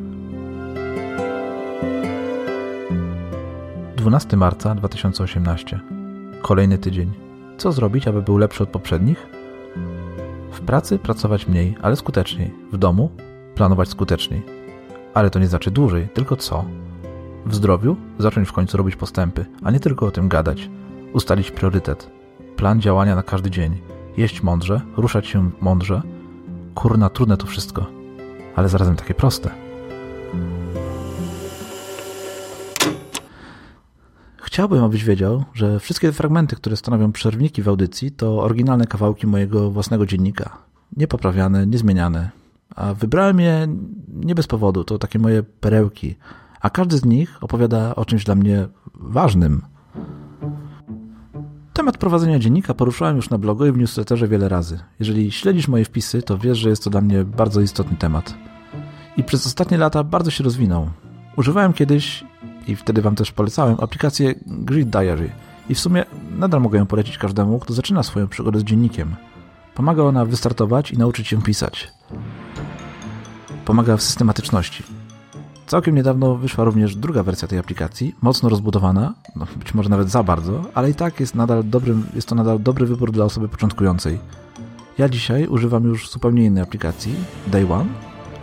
12 4.04 4.38
marca 4.38 4.76
2018. 4.76 5.80
Kolejny 6.42 6.78
tydzień. 6.78 7.12
Co 7.58 7.72
zrobić, 7.72 8.08
aby 8.08 8.22
był 8.22 8.38
lepszy 8.38 8.64
od 8.64 8.70
poprzednich? 8.70 9.28
W 10.52 10.60
pracy 10.62 11.00
pracować 11.00 11.48
mniej, 11.48 11.76
ale 11.82 11.96
skuteczniej. 11.96 12.54
W 12.72 12.78
domu 12.78 13.10
planować 13.56 13.90
skuteczniej. 13.90 14.44
Ale 15.14 15.30
to 15.30 15.40
nie 15.40 15.48
znaczy 15.48 15.72
dłużej, 15.72 16.08
tylko 16.14 16.36
co? 16.36 16.66
W 17.46 17.56
zdrowiu 17.56 17.96
zacząć 18.20 18.50
w 18.50 18.54
końcu 18.54 18.78
robić 18.78 18.96
postępy, 18.96 19.46
a 19.64 19.72
nie 19.72 19.80
tylko 19.80 20.06
o 20.06 20.12
tym 20.12 20.30
gadać. 20.30 20.70
Ustalić 21.14 21.52
priorytet, 21.52 22.10
plan 22.56 22.82
działania 22.82 23.16
na 23.16 23.24
każdy 23.24 23.52
dzień, 23.52 23.82
jeść 24.18 24.44
mądrze, 24.44 24.82
ruszać 24.98 25.28
się 25.28 25.52
mądrze. 25.62 26.02
Kurna, 26.76 27.10
trudne 27.10 27.38
to 27.38 27.48
wszystko, 27.48 27.86
ale 28.56 28.70
zarazem 28.70 28.96
takie 28.96 29.14
proste. 29.14 29.63
Chciałbym, 34.54 34.84
abyś 34.84 35.04
wiedział, 35.04 35.44
że 35.54 35.80
wszystkie 35.80 36.08
te 36.08 36.14
fragmenty, 36.14 36.56
które 36.56 36.76
stanowią 36.78 37.12
przerwniki 37.12 37.62
w 37.62 37.70
audycji, 37.70 38.12
to 38.12 38.42
oryginalne 38.44 38.88
kawałki 38.88 39.28
mojego 39.28 39.72
własnego 39.72 40.06
dziennika. 40.06 40.58
Niepoprawiane, 40.98 41.68
niezmieniane. 41.68 42.30
A 42.76 42.94
wybrałem 42.94 43.40
je 43.40 43.68
nie 44.08 44.36
bez 44.36 44.48
powodu, 44.48 44.84
to 44.84 44.98
takie 44.98 45.20
moje 45.20 45.44
perełki. 45.44 46.16
A 46.62 46.70
każdy 46.70 46.98
z 46.98 47.06
nich 47.06 47.38
opowiada 47.42 47.96
o 47.96 48.06
czymś 48.06 48.24
dla 48.24 48.36
mnie 48.36 48.68
ważnym. 48.94 49.62
Temat 51.74 51.98
prowadzenia 51.98 52.40
dziennika 52.40 52.74
poruszałem 52.74 53.16
już 53.16 53.30
na 53.30 53.38
blogu 53.38 53.66
i 53.66 53.72
w 53.72 53.78
newsletterze 53.78 54.28
wiele 54.28 54.50
razy. 54.50 54.80
Jeżeli 55.00 55.32
śledzisz 55.32 55.68
moje 55.68 55.86
wpisy, 55.86 56.22
to 56.22 56.38
wiesz, 56.38 56.58
że 56.58 56.70
jest 56.70 56.84
to 56.84 56.90
dla 56.90 57.02
mnie 57.02 57.24
bardzo 57.24 57.62
istotny 57.62 57.98
temat. 57.98 58.36
I 59.18 59.24
przez 59.24 59.46
ostatnie 59.46 59.78
lata 59.78 60.04
bardzo 60.04 60.32
się 60.32 60.44
rozwinął. 60.44 60.90
Używałem 61.38 61.74
kiedyś 61.74 62.24
i 62.68 62.76
wtedy 62.76 63.02
Wam 63.02 63.16
też 63.16 63.32
polecałem 63.32 63.78
aplikację 63.80 64.36
Grid 64.46 64.90
Diary 64.90 65.30
i 65.70 65.76
w 65.76 65.80
sumie 65.80 66.06
nadal 66.38 66.62
mogę 66.62 66.80
ją 66.80 66.86
polecić 66.86 67.18
każdemu, 67.18 67.60
kto 67.60 67.74
zaczyna 67.74 68.04
swoją 68.04 68.28
przygodę 68.28 68.60
z 68.60 68.64
dziennikiem. 68.64 69.16
Pomaga 69.76 70.04
ona 70.04 70.26
wystartować 70.26 70.92
i 70.92 70.98
nauczyć 70.98 71.28
się 71.28 71.42
pisać. 71.42 71.92
Pomaga 73.66 73.98
w 73.98 74.02
systematyczności. 74.02 74.84
Całkiem 75.68 75.96
niedawno 75.96 76.36
wyszła 76.36 76.64
również 76.64 76.96
druga 76.96 77.24
wersja 77.24 77.48
tej 77.48 77.60
aplikacji, 77.60 78.16
mocno 78.22 78.50
rozbudowana, 78.50 79.14
no 79.36 79.46
być 79.56 79.74
może 79.74 79.90
nawet 79.90 80.10
za 80.10 80.24
bardzo, 80.24 80.62
ale 80.74 80.90
i 80.90 80.96
tak 80.96 81.20
jest, 81.20 81.36
nadal 81.36 81.64
dobrym, 81.66 82.06
jest 82.16 82.28
to 82.28 82.36
nadal 82.36 82.60
dobry 82.60 82.86
wybór 82.86 83.12
dla 83.12 83.26
osoby 83.26 83.50
początkującej. 83.50 84.20
Ja 84.98 85.10
dzisiaj 85.10 85.48
używam 85.48 85.84
już 85.84 86.10
zupełnie 86.10 86.46
innej 86.46 86.64
aplikacji, 86.64 87.16
Day 87.48 87.74
One, 87.74 87.86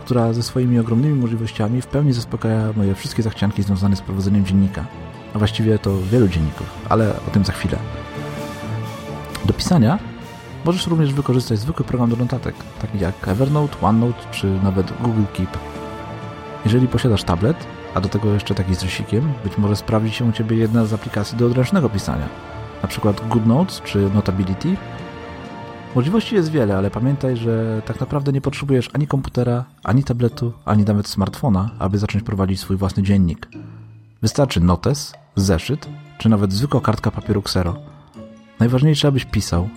która 0.01 0.33
ze 0.33 0.43
swoimi 0.43 0.79
ogromnymi 0.79 1.19
możliwościami 1.19 1.81
w 1.81 1.87
pełni 1.87 2.13
zaspokaja 2.13 2.73
moje 2.77 2.95
wszystkie 2.95 3.23
zachcianki 3.23 3.63
związane 3.63 3.95
z 3.95 4.01
prowadzeniem 4.01 4.45
dziennika. 4.45 4.85
A 5.33 5.37
właściwie 5.39 5.79
to 5.79 5.97
wielu 6.11 6.27
dzienników, 6.27 6.67
ale 6.89 7.09
o 7.27 7.31
tym 7.31 7.45
za 7.45 7.53
chwilę. 7.53 7.77
Do 9.45 9.53
pisania 9.53 9.99
możesz 10.65 10.87
również 10.87 11.13
wykorzystać 11.13 11.59
zwykły 11.59 11.85
program 11.85 12.09
do 12.09 12.15
notatek, 12.15 12.55
taki 12.81 12.99
jak 12.99 13.27
Evernote, 13.27 13.77
OneNote 13.81 14.19
czy 14.31 14.47
nawet 14.63 14.93
Google 15.01 15.23
Keep. 15.33 15.57
Jeżeli 16.65 16.87
posiadasz 16.87 17.23
tablet, 17.23 17.57
a 17.93 18.01
do 18.01 18.09
tego 18.09 18.33
jeszcze 18.33 18.55
taki 18.55 18.75
z 18.75 18.83
rysikiem, 18.83 19.33
być 19.43 19.57
może 19.57 19.75
sprawdzi 19.75 20.11
się 20.11 20.25
u 20.25 20.31
Ciebie 20.31 20.57
jedna 20.57 20.85
z 20.85 20.93
aplikacji 20.93 21.37
do 21.37 21.45
odręcznego 21.45 21.89
pisania, 21.89 22.29
na 22.81 22.87
przykład 22.87 23.27
GoodNotes 23.27 23.81
czy 23.81 24.09
Notability, 24.13 24.75
Możliwości 25.95 26.35
jest 26.35 26.51
wiele, 26.51 26.77
ale 26.77 26.91
pamiętaj, 26.91 27.37
że 27.37 27.81
tak 27.85 27.99
naprawdę 27.99 28.31
nie 28.31 28.41
potrzebujesz 28.41 28.89
ani 28.93 29.07
komputera, 29.07 29.65
ani 29.83 30.03
tabletu, 30.03 30.53
ani 30.65 30.83
nawet 30.83 31.07
smartfona, 31.07 31.69
aby 31.79 31.97
zacząć 31.97 32.23
prowadzić 32.23 32.59
swój 32.59 32.77
własny 32.77 33.03
dziennik. 33.03 33.47
Wystarczy 34.21 34.59
notes, 34.59 35.13
zeszyt, 35.35 35.87
czy 36.17 36.29
nawet 36.29 36.53
zwykła 36.53 36.81
kartka 36.81 37.11
papieru 37.11 37.41
ksero. 37.41 37.75
Najważniejsze, 38.59 39.07
abyś 39.07 39.25
pisał. 39.25 39.69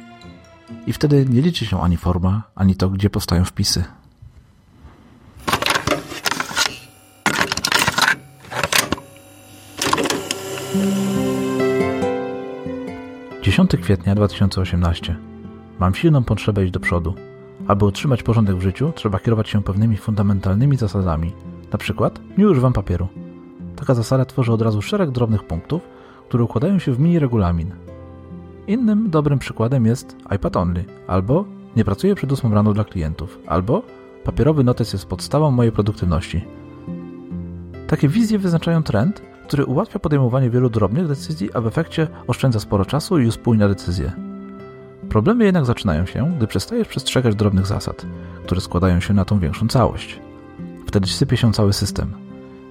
I 0.86 0.92
wtedy 0.92 1.26
nie 1.30 1.42
liczy 1.42 1.66
się 1.66 1.80
ani 1.80 1.96
forma, 1.96 2.42
ani 2.54 2.76
to, 2.76 2.90
gdzie 2.90 3.10
powstają 3.10 3.44
wpisy. 3.44 3.84
10 13.42 13.70
kwietnia 13.82 14.14
2018 14.14 15.33
Mam 15.78 15.94
silną 15.94 16.24
potrzebę 16.24 16.64
iść 16.64 16.72
do 16.72 16.80
przodu. 16.80 17.14
Aby 17.66 17.84
utrzymać 17.84 18.22
porządek 18.22 18.56
w 18.56 18.62
życiu, 18.62 18.92
trzeba 18.94 19.18
kierować 19.18 19.48
się 19.48 19.62
pewnymi 19.62 19.96
fundamentalnymi 19.96 20.76
zasadami. 20.76 21.32
Na 21.72 21.78
przykład, 21.78 22.20
nie 22.38 22.48
używam 22.48 22.72
papieru. 22.72 23.08
Taka 23.76 23.94
zasada 23.94 24.24
tworzy 24.24 24.52
od 24.52 24.62
razu 24.62 24.82
szereg 24.82 25.10
drobnych 25.10 25.44
punktów, 25.44 25.82
które 26.28 26.44
układają 26.44 26.78
się 26.78 26.92
w 26.92 27.00
mini 27.00 27.18
regulamin. 27.18 27.70
Innym 28.66 29.10
dobrym 29.10 29.38
przykładem 29.38 29.86
jest 29.86 30.16
iPad 30.36 30.56
Only, 30.56 30.84
albo 31.06 31.44
nie 31.76 31.84
pracuję 31.84 32.14
przed 32.14 32.32
8 32.32 32.54
rano 32.54 32.72
dla 32.72 32.84
klientów, 32.84 33.38
albo 33.46 33.82
papierowy 34.24 34.64
notes 34.64 34.92
jest 34.92 35.06
podstawą 35.06 35.50
mojej 35.50 35.72
produktywności. 35.72 36.44
Takie 37.86 38.08
wizje 38.08 38.38
wyznaczają 38.38 38.82
trend, 38.82 39.22
który 39.46 39.64
ułatwia 39.64 39.98
podejmowanie 39.98 40.50
wielu 40.50 40.70
drobnych 40.70 41.08
decyzji, 41.08 41.50
a 41.54 41.60
w 41.60 41.66
efekcie 41.66 42.08
oszczędza 42.26 42.60
sporo 42.60 42.84
czasu 42.84 43.18
i 43.18 43.26
uspójnia 43.26 43.68
decyzje. 43.68 44.33
Problemy 45.14 45.44
jednak 45.44 45.64
zaczynają 45.64 46.06
się, 46.06 46.32
gdy 46.36 46.46
przestajesz 46.46 46.88
przestrzegać 46.88 47.34
drobnych 47.34 47.66
zasad, 47.66 48.06
które 48.44 48.60
składają 48.60 49.00
się 49.00 49.14
na 49.14 49.24
tą 49.24 49.38
większą 49.38 49.68
całość. 49.68 50.20
Wtedy 50.86 51.06
sypie 51.06 51.36
się 51.36 51.52
cały 51.52 51.72
system. 51.72 52.12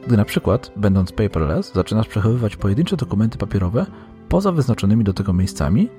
Gdy 0.08 0.18
na 0.18 0.26
przykład, 0.26 0.72
będąc 0.76 1.12
paperless, 1.12 1.74
zaczynasz 1.74 2.08
przechowywać 2.08 2.56
pojedyncze 2.56 2.98
dokumenty 2.98 3.38
papierowe 3.38 3.86
poza 4.30 4.52
wyznaczonymi 4.52 5.04
do 5.04 5.14
tego 5.14 5.34
miejscami 5.34 5.90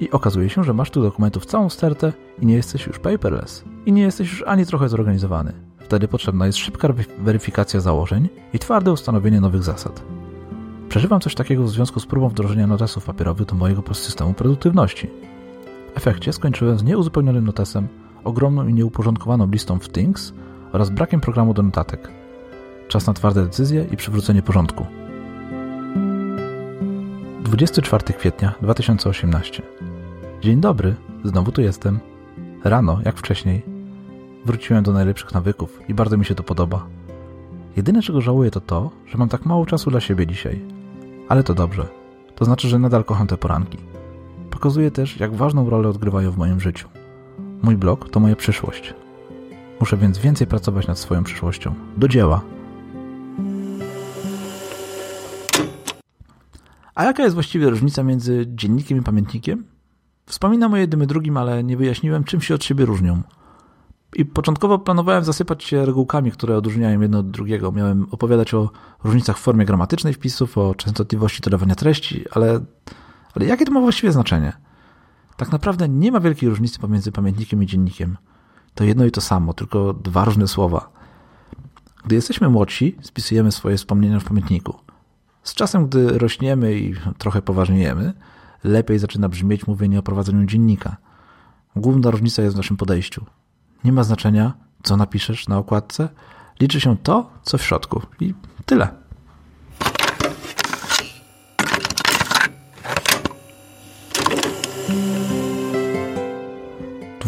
i 0.00 0.10
okazuje 0.10 0.48
się, 0.48 0.64
że 0.64 0.74
masz 0.74 0.90
tu 0.90 1.02
dokumentów 1.02 1.46
całą 1.46 1.68
stertę 1.68 2.12
i 2.42 2.46
nie 2.46 2.54
jesteś 2.54 2.86
już 2.86 2.98
paperless. 2.98 3.64
I 3.86 3.92
nie 3.92 4.02
jesteś 4.02 4.30
już 4.30 4.44
ani 4.46 4.66
trochę 4.66 4.88
zorganizowany. 4.88 5.52
Wtedy 5.78 6.08
potrzebna 6.08 6.46
jest 6.46 6.58
szybka 6.58 6.88
weryfikacja 7.18 7.80
założeń 7.80 8.28
i 8.52 8.58
twarde 8.58 8.92
ustanowienie 8.92 9.40
nowych 9.40 9.62
zasad. 9.62 10.02
Przeżywam 10.88 11.20
coś 11.20 11.34
takiego 11.34 11.62
w 11.62 11.70
związku 11.70 12.00
z 12.00 12.06
próbą 12.06 12.28
wdrożenia 12.28 12.66
notesów 12.66 13.04
papierowych 13.04 13.46
do 13.46 13.54
mojego 13.54 13.94
systemu 13.94 14.34
produktywności. 14.34 15.10
Efekcie 15.98 16.32
skończyłem 16.32 16.78
z 16.78 16.82
nieuzupełnionym 16.82 17.44
notesem, 17.44 17.88
ogromną 18.24 18.68
i 18.68 18.74
nieuporządkowaną 18.74 19.50
listą 19.50 19.78
w 19.78 19.88
Things 19.88 20.32
oraz 20.72 20.90
brakiem 20.90 21.20
programu 21.20 21.54
do 21.54 21.62
notatek. 21.62 22.10
Czas 22.88 23.06
na 23.06 23.12
twarde 23.12 23.44
decyzje 23.44 23.86
i 23.92 23.96
przywrócenie 23.96 24.42
porządku. 24.42 24.86
24 27.42 28.04
kwietnia 28.14 28.54
2018. 28.62 29.62
Dzień 30.42 30.60
dobry, 30.60 30.94
znowu 31.24 31.52
tu 31.52 31.62
jestem. 31.62 31.98
Rano, 32.64 32.98
jak 33.04 33.16
wcześniej. 33.16 33.62
Wróciłem 34.44 34.82
do 34.82 34.92
najlepszych 34.92 35.34
nawyków 35.34 35.80
i 35.88 35.94
bardzo 35.94 36.16
mi 36.16 36.24
się 36.24 36.34
to 36.34 36.42
podoba. 36.42 36.86
Jedyne, 37.76 38.02
czego 38.02 38.20
żałuję, 38.20 38.50
to 38.50 38.60
to, 38.60 38.90
że 39.06 39.18
mam 39.18 39.28
tak 39.28 39.46
mało 39.46 39.66
czasu 39.66 39.90
dla 39.90 40.00
siebie 40.00 40.26
dzisiaj. 40.26 40.60
Ale 41.28 41.42
to 41.42 41.54
dobrze. 41.54 41.86
To 42.34 42.44
znaczy, 42.44 42.68
że 42.68 42.78
nadal 42.78 43.04
kocham 43.04 43.26
te 43.26 43.36
poranki. 43.36 43.78
Pokazuje 44.58 44.90
też, 44.90 45.20
jak 45.20 45.34
ważną 45.34 45.70
rolę 45.70 45.88
odgrywają 45.88 46.30
w 46.30 46.36
moim 46.36 46.60
życiu. 46.60 46.88
Mój 47.62 47.76
blog 47.76 48.10
to 48.10 48.20
moja 48.20 48.36
przyszłość. 48.36 48.94
Muszę 49.80 49.96
więc 49.96 50.18
więcej 50.18 50.46
pracować 50.46 50.86
nad 50.86 50.98
swoją 50.98 51.24
przyszłością. 51.24 51.74
Do 51.96 52.08
dzieła! 52.08 52.40
A 56.94 57.04
jaka 57.04 57.22
jest 57.22 57.34
właściwie 57.34 57.70
różnica 57.70 58.02
między 58.02 58.46
dziennikiem 58.48 58.98
i 58.98 59.02
pamiętnikiem? 59.02 59.64
Wspominam 60.26 60.72
o 60.72 60.76
jednym 60.76 61.02
i 61.02 61.06
drugim, 61.06 61.36
ale 61.36 61.64
nie 61.64 61.76
wyjaśniłem, 61.76 62.24
czym 62.24 62.40
się 62.40 62.54
od 62.54 62.64
siebie 62.64 62.84
różnią. 62.84 63.22
I 64.16 64.24
początkowo 64.24 64.78
planowałem 64.78 65.24
zasypać 65.24 65.64
się 65.64 65.86
regułkami, 65.86 66.32
które 66.32 66.56
odróżniają 66.56 67.00
jedno 67.00 67.18
od 67.18 67.30
drugiego. 67.30 67.72
Miałem 67.72 68.06
opowiadać 68.10 68.54
o 68.54 68.70
różnicach 69.04 69.38
w 69.38 69.40
formie 69.40 69.64
gramatycznej 69.64 70.14
wpisów, 70.14 70.58
o 70.58 70.74
częstotliwości 70.74 71.40
dodawania 71.42 71.74
treści, 71.74 72.24
ale 72.30 72.60
ale 73.34 73.46
jakie 73.46 73.64
to 73.64 73.72
ma 73.72 73.80
właściwie 73.80 74.12
znaczenie? 74.12 74.52
Tak 75.36 75.52
naprawdę 75.52 75.88
nie 75.88 76.12
ma 76.12 76.20
wielkiej 76.20 76.48
różnicy 76.48 76.78
pomiędzy 76.78 77.12
pamiętnikiem 77.12 77.62
i 77.62 77.66
dziennikiem. 77.66 78.16
To 78.74 78.84
jedno 78.84 79.04
i 79.04 79.10
to 79.10 79.20
samo, 79.20 79.54
tylko 79.54 79.92
dwa 79.92 80.24
różne 80.24 80.48
słowa. 80.48 80.90
Gdy 82.04 82.14
jesteśmy 82.14 82.48
młodsi, 82.48 82.96
spisujemy 83.02 83.52
swoje 83.52 83.76
wspomnienia 83.76 84.20
w 84.20 84.24
pamiętniku. 84.24 84.78
Z 85.42 85.54
czasem, 85.54 85.86
gdy 85.86 86.18
rośniemy 86.18 86.78
i 86.78 86.94
trochę 87.18 87.42
poważniejemy, 87.42 88.12
lepiej 88.64 88.98
zaczyna 88.98 89.28
brzmieć 89.28 89.66
mówienie 89.66 89.98
o 89.98 90.02
prowadzeniu 90.02 90.46
dziennika. 90.46 90.96
Główna 91.76 92.10
różnica 92.10 92.42
jest 92.42 92.54
w 92.54 92.56
naszym 92.56 92.76
podejściu. 92.76 93.24
Nie 93.84 93.92
ma 93.92 94.04
znaczenia, 94.04 94.52
co 94.82 94.96
napiszesz 94.96 95.48
na 95.48 95.58
okładce, 95.58 96.08
liczy 96.60 96.80
się 96.80 96.96
to, 96.96 97.30
co 97.42 97.58
w 97.58 97.62
środku. 97.62 98.02
I 98.20 98.34
tyle. 98.66 99.07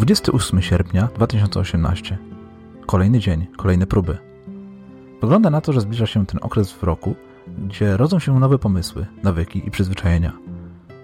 28 0.01 0.61
sierpnia 0.61 1.09
2018. 1.15 2.17
Kolejny 2.85 3.19
dzień, 3.19 3.47
kolejne 3.57 3.87
próby. 3.87 4.17
Wygląda 5.21 5.49
na 5.49 5.61
to, 5.61 5.73
że 5.73 5.81
zbliża 5.81 6.05
się 6.05 6.25
ten 6.25 6.39
okres 6.43 6.71
w 6.71 6.83
roku, 6.83 7.15
gdzie 7.67 7.97
rodzą 7.97 8.19
się 8.19 8.39
nowe 8.39 8.59
pomysły, 8.59 9.05
nawyki 9.23 9.67
i 9.67 9.71
przyzwyczajenia. 9.71 10.33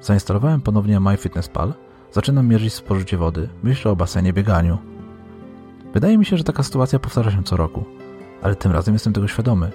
Zainstalowałem 0.01 0.61
ponownie 0.61 0.99
MyFitnessPal, 0.99 1.73
zaczynam 2.11 2.47
mierzyć 2.47 2.73
spożycie 2.73 3.17
wody, 3.17 3.49
myślę 3.63 3.91
o 3.91 3.95
basenie, 3.95 4.33
bieganiu. 4.33 4.77
Wydaje 5.93 6.17
mi 6.17 6.25
się, 6.25 6.37
że 6.37 6.43
taka 6.43 6.63
sytuacja 6.63 6.99
powtarza 6.99 7.31
się 7.31 7.43
co 7.43 7.57
roku, 7.57 7.85
ale 8.41 8.55
tym 8.55 8.71
razem 8.71 8.95
jestem 8.95 9.13
tego 9.13 9.27
świadomy. 9.27 9.71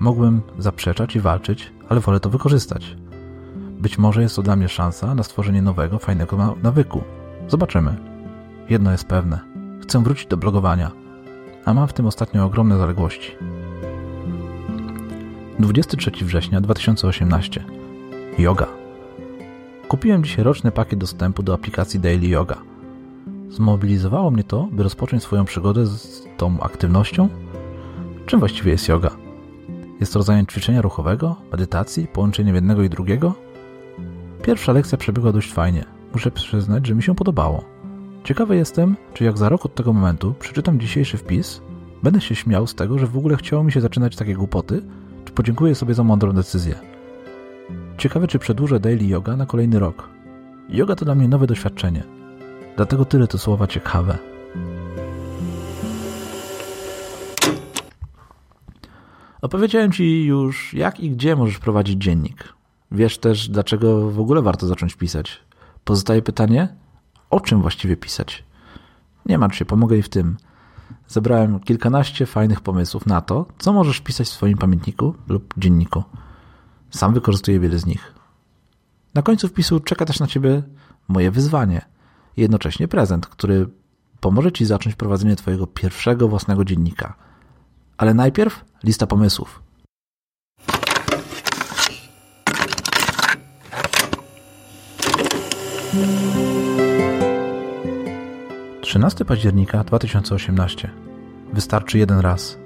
Mógłbym 0.00 0.42
zaprzeczać 0.58 1.16
i 1.16 1.20
walczyć, 1.20 1.72
ale 1.88 2.00
wolę 2.00 2.20
to 2.20 2.30
wykorzystać. 2.30 2.96
Być 3.80 3.98
może 3.98 4.22
jest 4.22 4.36
to 4.36 4.42
dla 4.42 4.56
mnie 4.56 4.68
szansa 4.68 5.14
na 5.14 5.22
stworzenie 5.22 5.62
nowego, 5.62 5.98
fajnego 5.98 6.56
nawyku. 6.62 7.02
Zobaczymy. 7.48 8.11
Jedno 8.68 8.92
jest 8.92 9.04
pewne. 9.04 9.40
Chcę 9.82 10.02
wrócić 10.02 10.26
do 10.26 10.36
blogowania, 10.36 10.90
a 11.64 11.74
mam 11.74 11.88
w 11.88 11.92
tym 11.92 12.06
ostatnio 12.06 12.44
ogromne 12.44 12.78
zaległości. 12.78 13.32
23 15.58 16.10
września 16.24 16.60
2018. 16.60 17.64
Yoga. 18.38 18.66
Kupiłem 19.88 20.24
dzisiaj 20.24 20.44
roczny 20.44 20.72
pakiet 20.72 20.98
dostępu 20.98 21.42
do 21.42 21.54
aplikacji 21.54 22.00
Daily 22.00 22.26
Yoga. 22.26 22.56
Zmobilizowało 23.50 24.30
mnie 24.30 24.44
to, 24.44 24.68
by 24.72 24.82
rozpocząć 24.82 25.22
swoją 25.22 25.44
przygodę 25.44 25.86
z 25.86 26.26
tą 26.36 26.60
aktywnością. 26.60 27.28
Czym 28.26 28.40
właściwie 28.40 28.72
jest 28.72 28.88
yoga? 28.88 29.10
Jest 30.00 30.12
to 30.12 30.18
rodzaj 30.18 30.46
ćwiczenia 30.46 30.82
ruchowego, 30.82 31.36
medytacji, 31.52 32.06
połączeniem 32.06 32.54
jednego 32.54 32.82
i 32.82 32.88
drugiego? 32.88 33.34
Pierwsza 34.42 34.72
lekcja 34.72 34.98
przebiegła 34.98 35.32
dość 35.32 35.52
fajnie. 35.52 35.84
Muszę 36.12 36.30
przyznać, 36.30 36.86
że 36.86 36.94
mi 36.94 37.02
się 37.02 37.14
podobało. 37.14 37.71
Ciekawy 38.24 38.56
jestem, 38.56 38.96
czy 39.14 39.24
jak 39.24 39.38
za 39.38 39.48
rok 39.48 39.66
od 39.66 39.74
tego 39.74 39.92
momentu 39.92 40.34
przeczytam 40.38 40.80
dzisiejszy 40.80 41.16
wpis, 41.16 41.60
będę 42.02 42.20
się 42.20 42.34
śmiał 42.34 42.66
z 42.66 42.74
tego, 42.74 42.98
że 42.98 43.06
w 43.06 43.18
ogóle 43.18 43.36
chciało 43.36 43.64
mi 43.64 43.72
się 43.72 43.80
zaczynać 43.80 44.16
takie 44.16 44.34
głupoty, 44.34 44.82
czy 45.24 45.32
podziękuję 45.32 45.74
sobie 45.74 45.94
za 45.94 46.04
mądrą 46.04 46.32
decyzję. 46.32 46.74
Ciekawe, 47.98 48.26
czy 48.26 48.38
przedłużę 48.38 48.80
daily 48.80 49.06
yoga 49.06 49.36
na 49.36 49.46
kolejny 49.46 49.78
rok. 49.78 50.08
Yoga 50.68 50.96
to 50.96 51.04
dla 51.04 51.14
mnie 51.14 51.28
nowe 51.28 51.46
doświadczenie. 51.46 52.02
Dlatego 52.76 53.04
tyle 53.04 53.26
to 53.26 53.38
słowa 53.38 53.66
ciekawe. 53.66 54.18
Opowiedziałem 59.42 59.92
Ci 59.92 60.24
już, 60.24 60.74
jak 60.74 61.00
i 61.00 61.10
gdzie 61.10 61.36
możesz 61.36 61.58
prowadzić 61.58 62.02
dziennik. 62.02 62.52
Wiesz 62.90 63.18
też, 63.18 63.48
dlaczego 63.48 64.10
w 64.10 64.20
ogóle 64.20 64.42
warto 64.42 64.66
zacząć 64.66 64.96
pisać. 64.96 65.40
Pozostaje 65.84 66.22
pytanie, 66.22 66.81
o 67.32 67.40
czym 67.40 67.62
właściwie 67.62 67.96
pisać? 67.96 68.44
Nie 69.26 69.38
martw 69.38 69.56
się, 69.56 69.64
pomogę 69.64 69.96
i 69.98 70.02
w 70.02 70.08
tym. 70.08 70.36
Zebrałem 71.08 71.60
kilkanaście 71.60 72.26
fajnych 72.26 72.60
pomysłów 72.60 73.06
na 73.06 73.20
to, 73.20 73.46
co 73.58 73.72
możesz 73.72 74.00
pisać 74.00 74.28
w 74.28 74.32
swoim 74.32 74.58
pamiętniku 74.58 75.14
lub 75.28 75.54
dzienniku. 75.58 76.02
Sam 76.90 77.14
wykorzystuję 77.14 77.60
wiele 77.60 77.78
z 77.78 77.86
nich. 77.86 78.14
Na 79.14 79.22
końcu 79.22 79.48
wpisu 79.48 79.80
czeka 79.80 80.04
też 80.04 80.20
na 80.20 80.26
Ciebie 80.26 80.62
moje 81.08 81.30
wyzwanie 81.30 81.80
i 82.36 82.40
jednocześnie 82.40 82.88
prezent, 82.88 83.26
który 83.26 83.68
pomoże 84.20 84.52
Ci 84.52 84.64
zacząć 84.64 84.96
prowadzenie 84.96 85.36
Twojego 85.36 85.66
pierwszego 85.66 86.28
własnego 86.28 86.64
dziennika. 86.64 87.14
Ale 87.96 88.14
najpierw 88.14 88.64
lista 88.84 89.06
pomysłów. 89.06 89.62
13 98.92 99.24
października 99.24 99.84
2018. 99.84 100.90
Wystarczy 101.52 101.98
jeden 101.98 102.20
raz. 102.20 102.58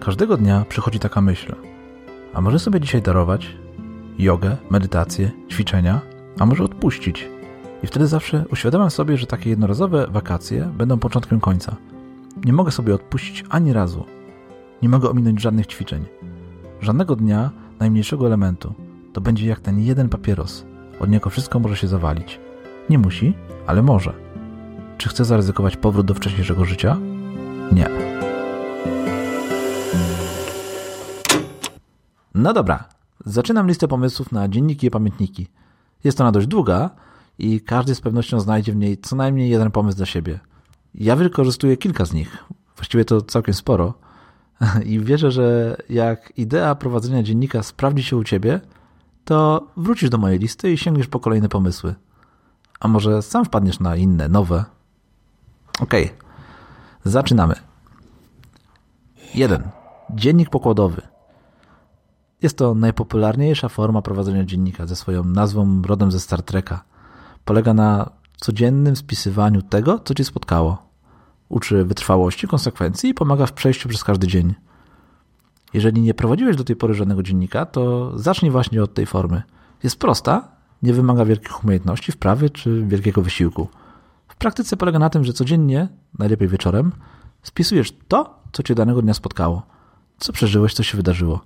Każdego 0.00 0.36
dnia 0.36 0.64
przychodzi 0.68 0.98
taka 0.98 1.20
myśl. 1.20 1.54
A 2.34 2.40
może 2.40 2.58
sobie 2.58 2.80
dzisiaj 2.80 3.02
darować? 3.02 3.56
Jogę, 4.18 4.56
medytację, 4.70 5.30
ćwiczenia? 5.50 6.00
A 6.38 6.46
może 6.46 6.64
odpuścić? 6.64 7.28
I 7.82 7.86
wtedy 7.86 8.06
zawsze 8.06 8.44
uświadamiam 8.50 8.90
sobie, 8.90 9.16
że 9.16 9.26
takie 9.26 9.50
jednorazowe 9.50 10.06
wakacje 10.10 10.70
będą 10.76 10.98
początkiem 10.98 11.40
końca. 11.40 11.76
Nie 12.44 12.52
mogę 12.52 12.70
sobie 12.70 12.94
odpuścić 12.94 13.44
ani 13.48 13.72
razu. 13.72 14.04
Nie 14.82 14.88
mogę 14.88 15.10
ominąć 15.10 15.40
żadnych 15.40 15.66
ćwiczeń. 15.66 16.04
Żadnego 16.80 17.16
dnia, 17.16 17.50
najmniejszego 17.80 18.26
elementu. 18.26 18.74
To 19.12 19.20
będzie 19.20 19.46
jak 19.46 19.60
ten 19.60 19.80
jeden 19.80 20.08
papieros. 20.08 20.64
Od 21.00 21.10
niego 21.10 21.30
wszystko 21.30 21.58
może 21.58 21.76
się 21.76 21.88
zawalić. 21.88 22.40
Nie 22.90 22.98
musi, 22.98 23.34
ale 23.66 23.82
może. 23.82 24.23
Czy 25.04 25.10
chcę 25.10 25.24
zaryzykować 25.24 25.76
powrót 25.76 26.06
do 26.06 26.14
wcześniejszego 26.14 26.64
życia? 26.64 26.96
Nie. 27.72 27.88
No 32.34 32.52
dobra, 32.52 32.88
zaczynam 33.26 33.68
listę 33.68 33.88
pomysłów 33.88 34.32
na 34.32 34.48
dzienniki 34.48 34.86
i 34.86 34.90
pamiętniki. 34.90 35.46
Jest 36.04 36.20
ona 36.20 36.32
dość 36.32 36.46
długa 36.46 36.90
i 37.38 37.60
każdy 37.60 37.94
z 37.94 38.00
pewnością 38.00 38.40
znajdzie 38.40 38.72
w 38.72 38.76
niej 38.76 38.98
co 38.98 39.16
najmniej 39.16 39.50
jeden 39.50 39.70
pomysł 39.70 39.96
dla 39.96 40.06
siebie. 40.06 40.40
Ja 40.94 41.16
wykorzystuję 41.16 41.76
kilka 41.76 42.04
z 42.04 42.12
nich, 42.12 42.44
właściwie 42.76 43.04
to 43.04 43.22
całkiem 43.22 43.54
sporo. 43.54 43.94
I 44.84 45.00
wierzę, 45.00 45.30
że 45.30 45.76
jak 45.88 46.32
idea 46.36 46.74
prowadzenia 46.74 47.22
dziennika 47.22 47.62
sprawdzi 47.62 48.02
się 48.02 48.16
u 48.16 48.24
ciebie, 48.24 48.60
to 49.24 49.66
wrócisz 49.76 50.10
do 50.10 50.18
mojej 50.18 50.38
listy 50.38 50.72
i 50.72 50.78
sięgniesz 50.78 51.06
po 51.06 51.20
kolejne 51.20 51.48
pomysły. 51.48 51.94
A 52.80 52.88
może 52.88 53.22
sam 53.22 53.44
wpadniesz 53.44 53.80
na 53.80 53.96
inne, 53.96 54.28
nowe, 54.28 54.73
Ok, 55.80 55.94
zaczynamy. 57.04 57.54
1. 59.34 59.62
Dziennik 60.10 60.50
pokładowy. 60.50 61.02
Jest 62.42 62.58
to 62.58 62.74
najpopularniejsza 62.74 63.68
forma 63.68 64.02
prowadzenia 64.02 64.44
dziennika 64.44 64.86
ze 64.86 64.96
swoją 64.96 65.24
nazwą 65.24 65.82
rodem 65.82 66.12
ze 66.12 66.20
Star 66.20 66.42
Treka. 66.42 66.84
Polega 67.44 67.74
na 67.74 68.10
codziennym 68.36 68.96
spisywaniu 68.96 69.62
tego, 69.62 69.98
co 69.98 70.14
ci 70.14 70.24
spotkało. 70.24 70.82
Uczy 71.48 71.84
wytrwałości, 71.84 72.48
konsekwencji 72.48 73.10
i 73.10 73.14
pomaga 73.14 73.46
w 73.46 73.52
przejściu 73.52 73.88
przez 73.88 74.04
każdy 74.04 74.26
dzień. 74.26 74.54
Jeżeli 75.74 76.00
nie 76.00 76.14
prowadziłeś 76.14 76.56
do 76.56 76.64
tej 76.64 76.76
pory 76.76 76.94
żadnego 76.94 77.22
dziennika, 77.22 77.66
to 77.66 78.12
zacznij 78.18 78.50
właśnie 78.50 78.82
od 78.82 78.94
tej 78.94 79.06
formy. 79.06 79.42
Jest 79.82 79.98
prosta, 79.98 80.48
nie 80.82 80.92
wymaga 80.92 81.24
wielkich 81.24 81.64
umiejętności, 81.64 82.12
wprawy 82.12 82.50
czy 82.50 82.84
wielkiego 82.86 83.22
wysiłku. 83.22 83.68
W 84.34 84.36
praktyce 84.36 84.76
polega 84.76 84.98
na 84.98 85.10
tym, 85.10 85.24
że 85.24 85.32
codziennie, 85.32 85.88
najlepiej 86.18 86.48
wieczorem, 86.48 86.92
spisujesz 87.42 87.92
to, 88.08 88.42
co 88.52 88.62
cię 88.62 88.74
danego 88.74 89.02
dnia 89.02 89.14
spotkało. 89.14 89.62
Co 90.18 90.32
przeżyłeś, 90.32 90.74
co 90.74 90.82
się 90.82 90.96
wydarzyło. 90.96 91.40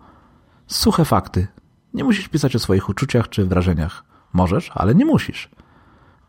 Suche 0.67 1.05
fakty. 1.05 1.47
Nie 1.95 2.05
musisz 2.05 2.29
pisać 2.29 2.57
o 2.57 2.59
swoich 2.59 2.89
uczuciach 2.89 3.29
czy 3.29 3.45
wrażeniach. 3.45 4.05
Możesz, 4.33 4.71
ale 4.75 4.95
nie 4.95 5.05
musisz. 5.05 5.51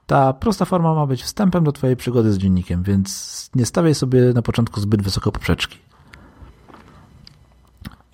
Ta 0.05 0.33
prosta 0.33 0.65
forma 0.65 0.93
ma 0.93 1.05
być 1.05 1.23
wstępem 1.23 1.63
do 1.63 1.71
Twojej 1.71 1.95
przygody 1.95 2.33
z 2.33 2.37
dziennikiem, 2.37 2.83
więc 2.83 3.49
nie 3.55 3.65
stawiaj 3.65 3.95
sobie 3.95 4.33
na 4.33 4.41
początku 4.41 4.79
zbyt 4.79 5.01
wysoko 5.01 5.31
poprzeczki. 5.31 5.77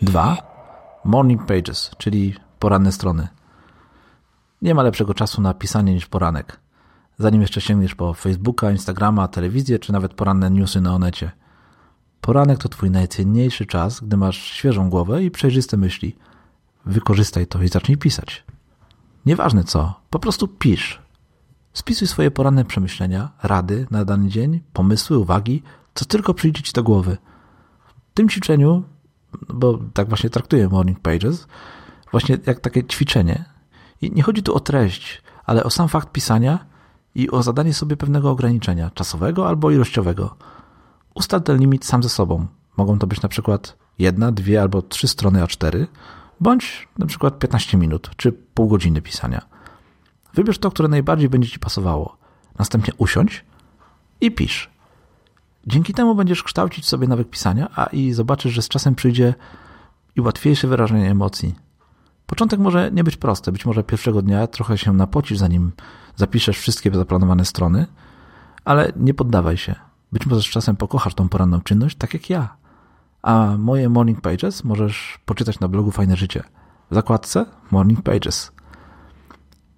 2. 0.01 0.37
Morning 1.05 1.45
Pages, 1.45 1.91
czyli 1.97 2.35
poranne 2.59 2.91
strony. 2.91 3.27
Nie 4.61 4.75
ma 4.75 4.83
lepszego 4.83 5.13
czasu 5.13 5.41
na 5.41 5.53
pisanie 5.53 5.93
niż 5.93 6.05
poranek 6.05 6.64
zanim 7.17 7.41
jeszcze 7.41 7.61
sięgniesz 7.61 7.95
po 7.95 8.13
Facebooka, 8.13 8.71
Instagrama, 8.71 9.27
telewizję, 9.27 9.79
czy 9.79 9.93
nawet 9.93 10.13
poranne 10.13 10.51
newsy 10.51 10.81
na 10.81 10.95
Onecie. 10.95 11.31
Poranek 12.21 12.59
to 12.59 12.69
twój 12.69 12.91
najcenniejszy 12.91 13.65
czas, 13.65 13.99
gdy 13.99 14.17
masz 14.17 14.37
świeżą 14.37 14.89
głowę 14.89 15.23
i 15.23 15.31
przejrzyste 15.31 15.77
myśli. 15.77 16.15
Wykorzystaj 16.85 17.47
to 17.47 17.63
i 17.63 17.67
zacznij 17.67 17.97
pisać. 17.97 18.43
Nieważne 19.25 19.63
co, 19.63 19.99
po 20.09 20.19
prostu 20.19 20.47
pisz. 20.47 21.01
Spisuj 21.73 22.07
swoje 22.07 22.31
poranne 22.31 22.65
przemyślenia, 22.65 23.31
rady 23.43 23.87
na 23.91 24.05
dany 24.05 24.29
dzień, 24.29 24.61
pomysły, 24.73 25.17
uwagi, 25.17 25.63
co 25.93 26.05
tylko 26.05 26.33
przyjdzie 26.33 26.61
ci 26.61 26.73
do 26.73 26.83
głowy. 26.83 27.17
W 27.87 28.13
tym 28.13 28.29
ćwiczeniu, 28.29 28.83
bo 29.49 29.79
tak 29.93 30.09
właśnie 30.09 30.29
traktuję 30.29 30.69
Morning 30.69 30.99
Pages, 30.99 31.47
właśnie 32.11 32.37
jak 32.45 32.59
takie 32.59 32.83
ćwiczenie. 32.83 33.45
I 34.01 34.11
nie 34.11 34.23
chodzi 34.23 34.43
tu 34.43 34.55
o 34.55 34.59
treść, 34.59 35.21
ale 35.45 35.63
o 35.63 35.69
sam 35.69 35.87
fakt 35.87 36.11
pisania 36.11 36.65
i 37.15 37.29
o 37.29 37.43
zadanie 37.43 37.73
sobie 37.73 37.97
pewnego 37.97 38.31
ograniczenia 38.31 38.91
czasowego 38.93 39.47
albo 39.47 39.71
ilościowego. 39.71 40.35
Ustal 41.13 41.41
ten 41.41 41.57
limit 41.59 41.85
sam 41.85 42.03
ze 42.03 42.09
sobą. 42.09 42.47
Mogą 42.77 42.99
to 42.99 43.07
być 43.07 43.21
na 43.21 43.29
przykład 43.29 43.77
jedna, 43.99 44.31
dwie 44.31 44.61
albo 44.61 44.81
trzy 44.81 45.07
strony 45.07 45.43
A4, 45.43 45.87
bądź 46.39 46.87
na 46.97 47.05
przykład 47.05 47.39
15 47.39 47.77
minut 47.77 48.09
czy 48.17 48.31
pół 48.31 48.67
godziny 48.67 49.01
pisania. 49.01 49.41
Wybierz 50.33 50.57
to, 50.59 50.71
które 50.71 50.87
najbardziej 50.87 51.29
będzie 51.29 51.49
Ci 51.49 51.59
pasowało. 51.59 52.17
Następnie 52.59 52.93
usiądź 52.97 53.45
i 54.21 54.31
pisz. 54.31 54.69
Dzięki 55.67 55.93
temu 55.93 56.15
będziesz 56.15 56.43
kształcić 56.43 56.87
sobie 56.87 57.07
nawyk 57.07 57.29
pisania, 57.29 57.69
a 57.75 57.85
i 57.85 58.13
zobaczysz, 58.13 58.53
że 58.53 58.61
z 58.61 58.69
czasem 58.69 58.95
przyjdzie 58.95 59.33
i 60.15 60.21
łatwiejsze 60.21 60.67
wyrażenie 60.67 61.11
emocji. 61.11 61.55
Początek 62.25 62.59
może 62.59 62.91
nie 62.91 63.03
być 63.03 63.17
prosty. 63.17 63.51
Być 63.51 63.65
może 63.65 63.83
pierwszego 63.83 64.21
dnia 64.21 64.47
trochę 64.47 64.77
się 64.77 64.93
napocisz, 64.93 65.37
zanim 65.37 65.71
zapiszesz 66.15 66.59
wszystkie 66.59 66.91
zaplanowane 66.91 67.45
strony, 67.45 67.85
ale 68.65 68.91
nie 68.95 69.13
poddawaj 69.13 69.57
się. 69.57 69.75
Być 70.11 70.25
może 70.25 70.41
z 70.41 70.45
czasem 70.45 70.75
pokochasz 70.75 71.13
tą 71.13 71.29
poranną 71.29 71.61
czynność, 71.61 71.97
tak 71.97 72.13
jak 72.13 72.29
ja. 72.29 72.55
A 73.21 73.55
moje 73.57 73.89
Morning 73.89 74.21
Pages 74.21 74.63
możesz 74.63 75.19
poczytać 75.25 75.59
na 75.59 75.67
blogu 75.67 75.91
Fajne 75.91 76.15
Życie. 76.15 76.43
W 76.91 76.95
zakładce 76.95 77.45
Morning 77.71 78.01
Pages. 78.01 78.51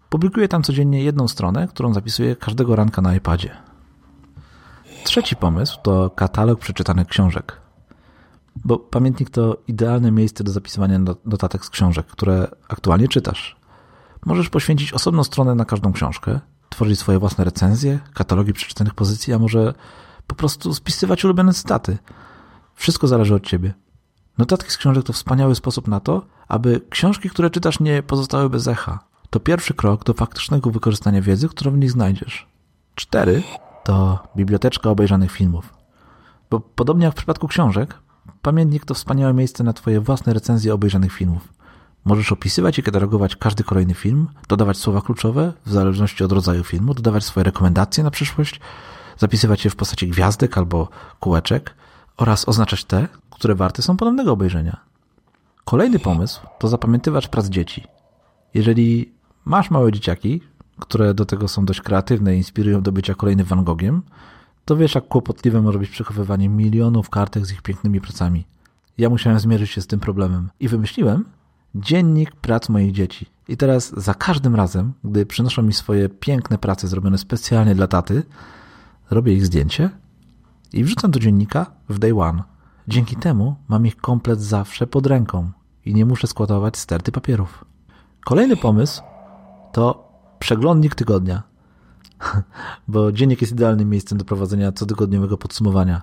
Publikuję 0.09 0.47
tam 0.47 0.63
codziennie 0.63 1.03
jedną 1.03 1.27
stronę, 1.27 1.67
którą 1.67 1.93
zapisuję 1.93 2.35
każdego 2.35 2.75
ranka 2.75 3.01
na 3.01 3.15
iPadzie. 3.15 3.57
Trzeci 5.03 5.35
pomysł 5.35 5.79
to 5.83 6.09
katalog 6.09 6.59
przeczytanych 6.59 7.07
książek. 7.07 7.61
bo 8.65 8.79
pamiętnik 8.79 9.29
to 9.29 9.57
idealne 9.67 10.11
miejsce 10.11 10.43
do 10.43 10.51
zapisywania 10.51 10.99
notatek 11.25 11.65
z 11.65 11.69
książek, 11.69 12.05
które 12.05 12.47
aktualnie 12.69 13.07
czytasz. 13.07 13.57
Możesz 14.25 14.49
poświęcić 14.49 14.93
osobną 14.93 15.23
stronę 15.23 15.55
na 15.55 15.65
każdą 15.65 15.93
książkę, 15.93 16.39
tworzyć 16.69 16.99
swoje 16.99 17.19
własne 17.19 17.43
recenzje, 17.43 17.99
katalogi 18.13 18.53
przeczytanych 18.53 18.93
pozycji, 18.93 19.33
a 19.33 19.39
może 19.39 19.73
po 20.27 20.35
prostu 20.35 20.73
spisywać 20.73 21.25
ulubione 21.25 21.53
cytaty. 21.53 21.97
Wszystko 22.75 23.07
zależy 23.07 23.35
od 23.35 23.43
ciebie. 23.43 23.73
Notatki 24.37 24.71
z 24.71 24.77
książek 24.77 25.03
to 25.03 25.13
wspaniały 25.13 25.55
sposób 25.55 25.87
na 25.87 25.99
to, 25.99 26.25
aby 26.47 26.81
książki, 26.89 27.29
które 27.29 27.49
czytasz, 27.49 27.79
nie 27.79 28.03
pozostały 28.03 28.49
bez 28.49 28.67
echa. 28.67 28.99
To 29.29 29.39
pierwszy 29.39 29.73
krok 29.73 30.03
do 30.03 30.13
faktycznego 30.13 30.71
wykorzystania 30.71 31.21
wiedzy, 31.21 31.49
którą 31.49 31.71
w 31.71 31.77
nich 31.77 31.91
znajdziesz. 31.91 32.47
Cztery 32.95 33.43
to 33.83 34.27
biblioteczka 34.35 34.89
obejrzanych 34.89 35.31
filmów. 35.31 35.73
Bo 36.49 36.59
podobnie 36.59 37.05
jak 37.05 37.13
w 37.13 37.17
przypadku 37.17 37.47
książek, 37.47 37.99
pamiętnik 38.41 38.85
to 38.85 38.93
wspaniałe 38.93 39.33
miejsce 39.33 39.63
na 39.63 39.73
Twoje 39.73 40.01
własne 40.01 40.33
recenzje 40.33 40.73
obejrzanych 40.73 41.13
filmów. 41.13 41.53
Możesz 42.07 42.31
opisywać 42.31 42.79
i 42.79 42.83
katalogować 42.83 43.35
każdy 43.35 43.63
kolejny 43.63 43.93
film, 43.93 44.27
dodawać 44.47 44.77
słowa 44.77 45.01
kluczowe 45.01 45.53
w 45.65 45.71
zależności 45.71 46.23
od 46.23 46.31
rodzaju 46.31 46.63
filmu, 46.63 46.93
dodawać 46.93 47.23
swoje 47.23 47.43
rekomendacje 47.43 48.03
na 48.03 48.11
przyszłość, 48.11 48.59
zapisywać 49.17 49.65
je 49.65 49.71
w 49.71 49.75
postaci 49.75 50.07
gwiazdek 50.07 50.57
albo 50.57 50.89
kółeczek 51.19 51.73
oraz 52.17 52.47
oznaczać 52.49 52.85
te, 52.85 53.07
które 53.29 53.55
warte 53.55 53.81
są 53.81 53.97
ponownego 53.97 54.31
obejrzenia. 54.31 54.77
Kolejny 55.65 55.99
pomysł 55.99 56.41
to 56.59 56.67
zapamiętywać 56.67 57.27
prac 57.27 57.47
dzieci. 57.47 57.83
Jeżeli 58.53 59.11
masz 59.45 59.71
małe 59.71 59.91
dzieciaki, 59.91 60.41
które 60.79 61.13
do 61.13 61.25
tego 61.25 61.47
są 61.47 61.65
dość 61.65 61.81
kreatywne 61.81 62.35
i 62.35 62.37
inspirują 62.37 62.81
do 62.81 62.91
bycia 62.91 63.15
kolejnym 63.15 63.45
Van 63.45 63.63
Gogiem, 63.63 64.01
to 64.65 64.77
wiesz, 64.77 64.95
jak 64.95 65.07
kłopotliwe 65.07 65.61
może 65.61 65.79
być 65.79 65.89
przechowywanie 65.89 66.49
milionów 66.49 67.09
kartek 67.09 67.45
z 67.45 67.51
ich 67.51 67.61
pięknymi 67.61 68.01
pracami. 68.01 68.45
Ja 68.97 69.09
musiałem 69.09 69.39
zmierzyć 69.39 69.69
się 69.69 69.81
z 69.81 69.87
tym 69.87 69.99
problemem 69.99 70.49
i 70.59 70.67
wymyśliłem 70.67 71.36
dziennik 71.75 72.35
prac 72.35 72.69
moich 72.69 72.91
dzieci. 72.91 73.25
I 73.47 73.57
teraz 73.57 73.93
za 73.97 74.13
każdym 74.13 74.55
razem, 74.55 74.93
gdy 75.03 75.25
przynoszą 75.25 75.61
mi 75.61 75.73
swoje 75.73 76.09
piękne 76.09 76.57
prace 76.57 76.87
zrobione 76.87 77.17
specjalnie 77.17 77.75
dla 77.75 77.87
taty, 77.87 78.23
robię 79.09 79.33
ich 79.33 79.45
zdjęcie 79.45 79.89
i 80.73 80.83
wrzucam 80.83 81.11
do 81.11 81.19
dziennika 81.19 81.65
w 81.89 81.99
day 81.99 82.19
one. 82.19 82.43
Dzięki 82.87 83.15
temu 83.15 83.55
mam 83.67 83.85
ich 83.85 83.97
komplet 83.97 84.41
zawsze 84.41 84.87
pod 84.87 85.07
ręką 85.07 85.51
i 85.85 85.93
nie 85.93 86.05
muszę 86.05 86.27
składować 86.27 86.77
sterty 86.77 87.11
papierów. 87.11 87.65
Kolejny 88.25 88.57
pomysł 88.57 89.01
to 89.73 90.11
przeglądnik 90.39 90.95
tygodnia, 90.95 91.43
bo 92.87 93.11
dziennik 93.11 93.41
jest 93.41 93.53
idealnym 93.53 93.89
miejscem 93.89 94.17
do 94.17 94.25
prowadzenia 94.25 94.71
cotygodniowego 94.71 95.37
podsumowania. 95.37 96.01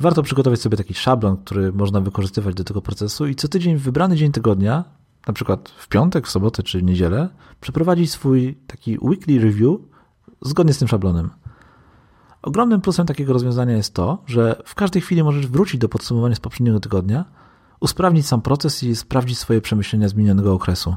Warto 0.00 0.22
przygotować 0.22 0.60
sobie 0.60 0.76
taki 0.76 0.94
szablon, 0.94 1.36
który 1.36 1.72
można 1.72 2.00
wykorzystywać 2.00 2.54
do 2.54 2.64
tego 2.64 2.82
procesu 2.82 3.26
i 3.26 3.34
co 3.34 3.48
tydzień 3.48 3.76
w 3.76 3.82
wybrany 3.82 4.16
dzień 4.16 4.32
tygodnia, 4.32 4.84
na 5.26 5.32
przykład 5.32 5.68
w 5.68 5.88
piątek, 5.88 6.26
w 6.26 6.30
sobotę 6.30 6.62
czy 6.62 6.82
niedzielę, 6.82 7.28
przeprowadzić 7.60 8.10
swój 8.10 8.58
taki 8.66 8.98
weekly 8.98 9.38
review 9.38 9.80
zgodnie 10.42 10.72
z 10.72 10.78
tym 10.78 10.88
szablonem. 10.88 11.30
Ogromnym 12.42 12.80
plusem 12.80 13.06
takiego 13.06 13.32
rozwiązania 13.32 13.76
jest 13.76 13.94
to, 13.94 14.22
że 14.26 14.62
w 14.64 14.74
każdej 14.74 15.02
chwili 15.02 15.22
możesz 15.22 15.46
wrócić 15.46 15.80
do 15.80 15.88
podsumowania 15.88 16.34
z 16.34 16.40
poprzedniego 16.40 16.80
tygodnia, 16.80 17.24
usprawnić 17.80 18.26
sam 18.26 18.42
proces 18.42 18.82
i 18.82 18.96
sprawdzić 18.96 19.38
swoje 19.38 19.60
przemyślenia 19.60 20.08
z 20.08 20.14
minionego 20.14 20.52
okresu. 20.52 20.96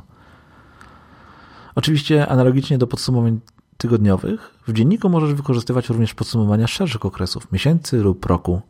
Oczywiście 1.76 2.28
analogicznie 2.28 2.78
do 2.78 2.88
podsumowań 2.88 3.40
tygodniowych, 3.78 4.54
w 4.68 4.74
dzienniku 4.74 5.10
możesz 5.10 5.34
wykorzystywać 5.34 5.90
również 5.90 6.14
podsumowania 6.14 6.68
szerszych 6.68 7.06
okresów, 7.06 7.52
miesięcy 7.52 7.98
lub 7.98 8.26
roku. 8.26 8.62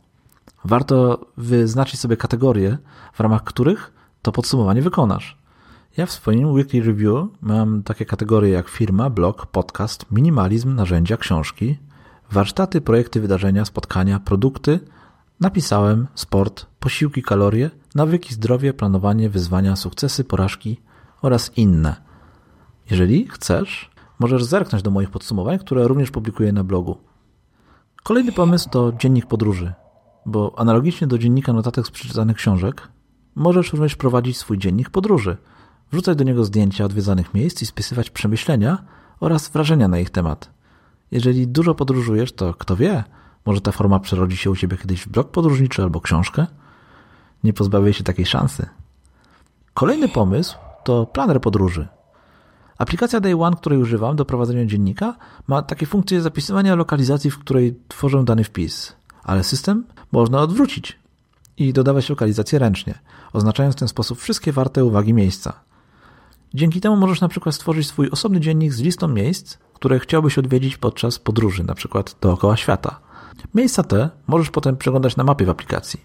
Warto 0.64 1.26
wyznaczyć 1.36 2.00
sobie 2.00 2.16
kategorie, 2.16 2.78
w 3.12 3.20
ramach 3.20 3.44
których 3.44 3.92
to 4.22 4.32
podsumowanie 4.32 4.82
wykonasz. 4.82 5.38
Ja 5.96 6.06
w 6.06 6.12
swoim 6.12 6.52
weekly 6.52 6.82
review 6.82 7.28
mam 7.40 7.82
takie 7.82 8.04
kategorie 8.04 8.50
jak 8.50 8.68
firma, 8.68 9.10
blog, 9.10 9.46
podcast, 9.46 10.06
minimalizm, 10.10 10.74
narzędzia, 10.74 11.16
książki, 11.16 11.78
warsztaty, 12.30 12.80
projekty, 12.80 13.20
wydarzenia, 13.20 13.64
spotkania, 13.64 14.20
produkty. 14.20 14.80
Napisałem 15.40 16.06
sport, 16.14 16.66
posiłki, 16.80 17.22
kalorie, 17.22 17.70
nawyki, 17.94 18.34
zdrowie, 18.34 18.74
planowanie, 18.74 19.30
wyzwania, 19.30 19.76
sukcesy, 19.76 20.24
porażki 20.24 20.80
oraz 21.22 21.58
inne. 21.58 21.96
Jeżeli 22.90 23.28
chcesz, 23.28 23.90
możesz 24.18 24.44
zerknąć 24.44 24.82
do 24.82 24.90
moich 24.90 25.10
podsumowań, 25.10 25.58
które 25.58 25.88
również 25.88 26.10
publikuję 26.10 26.52
na 26.52 26.64
blogu. 26.64 26.98
Kolejny 28.02 28.32
pomysł 28.32 28.70
to 28.70 28.92
dziennik 28.92 29.26
podróży, 29.26 29.72
bo 30.30 30.58
analogicznie 30.58 31.06
do 31.06 31.18
dziennika 31.18 31.52
notatek 31.52 31.86
z 31.86 31.90
przeczytanych 31.90 32.36
książek, 32.36 32.88
możesz 33.34 33.72
również 33.72 33.96
prowadzić 33.96 34.38
swój 34.38 34.58
dziennik 34.58 34.90
podróży, 34.90 35.36
wrzucać 35.92 36.18
do 36.18 36.24
niego 36.24 36.44
zdjęcia 36.44 36.84
odwiedzanych 36.84 37.34
miejsc 37.34 37.62
i 37.62 37.66
spisywać 37.66 38.10
przemyślenia 38.10 38.78
oraz 39.20 39.48
wrażenia 39.48 39.88
na 39.88 39.98
ich 39.98 40.10
temat. 40.10 40.50
Jeżeli 41.10 41.48
dużo 41.48 41.74
podróżujesz, 41.74 42.32
to 42.32 42.54
kto 42.54 42.76
wie, 42.76 43.04
może 43.46 43.60
ta 43.60 43.72
forma 43.72 44.00
przerodzi 44.00 44.36
się 44.36 44.50
u 44.50 44.56
Ciebie 44.56 44.76
kiedyś 44.76 45.02
w 45.02 45.08
blog 45.08 45.30
podróżniczy 45.30 45.82
albo 45.82 46.00
książkę? 46.00 46.46
Nie 47.44 47.52
pozbawię 47.52 47.92
się 47.92 48.04
takiej 48.04 48.26
szansy. 48.26 48.68
Kolejny 49.74 50.08
pomysł 50.08 50.58
to 50.84 51.06
planer 51.06 51.40
podróży. 51.40 51.88
Aplikacja 52.78 53.20
Day 53.20 53.42
One, 53.42 53.56
której 53.56 53.78
używam 53.78 54.16
do 54.16 54.24
prowadzenia 54.24 54.66
dziennika, 54.66 55.16
ma 55.46 55.62
takie 55.62 55.86
funkcje 55.86 56.20
zapisywania 56.20 56.74
lokalizacji, 56.74 57.30
w 57.30 57.38
której 57.38 57.80
tworzę 57.88 58.24
dany 58.24 58.44
wpis, 58.44 58.96
ale 59.24 59.44
system 59.44 59.84
można 60.12 60.40
odwrócić 60.40 60.98
i 61.56 61.72
dodawać 61.72 62.08
lokalizację 62.08 62.58
ręcznie, 62.58 62.98
oznaczając 63.32 63.76
w 63.76 63.78
ten 63.78 63.88
sposób 63.88 64.20
wszystkie 64.20 64.52
warte 64.52 64.84
uwagi 64.84 65.14
miejsca. 65.14 65.52
Dzięki 66.54 66.80
temu 66.80 66.96
możesz 66.96 67.20
na 67.20 67.28
przykład 67.28 67.54
stworzyć 67.54 67.86
swój 67.86 68.10
osobny 68.10 68.40
dziennik 68.40 68.72
z 68.72 68.80
listą 68.80 69.08
miejsc, 69.08 69.58
które 69.74 69.98
chciałbyś 69.98 70.38
odwiedzić 70.38 70.76
podczas 70.76 71.18
podróży, 71.18 71.64
na 71.64 71.74
przykład 71.74 72.16
dookoła 72.20 72.56
świata. 72.56 73.00
Miejsca 73.54 73.82
te 73.82 74.10
możesz 74.26 74.50
potem 74.50 74.76
przeglądać 74.76 75.16
na 75.16 75.24
mapie 75.24 75.44
w 75.44 75.50
aplikacji. 75.50 76.00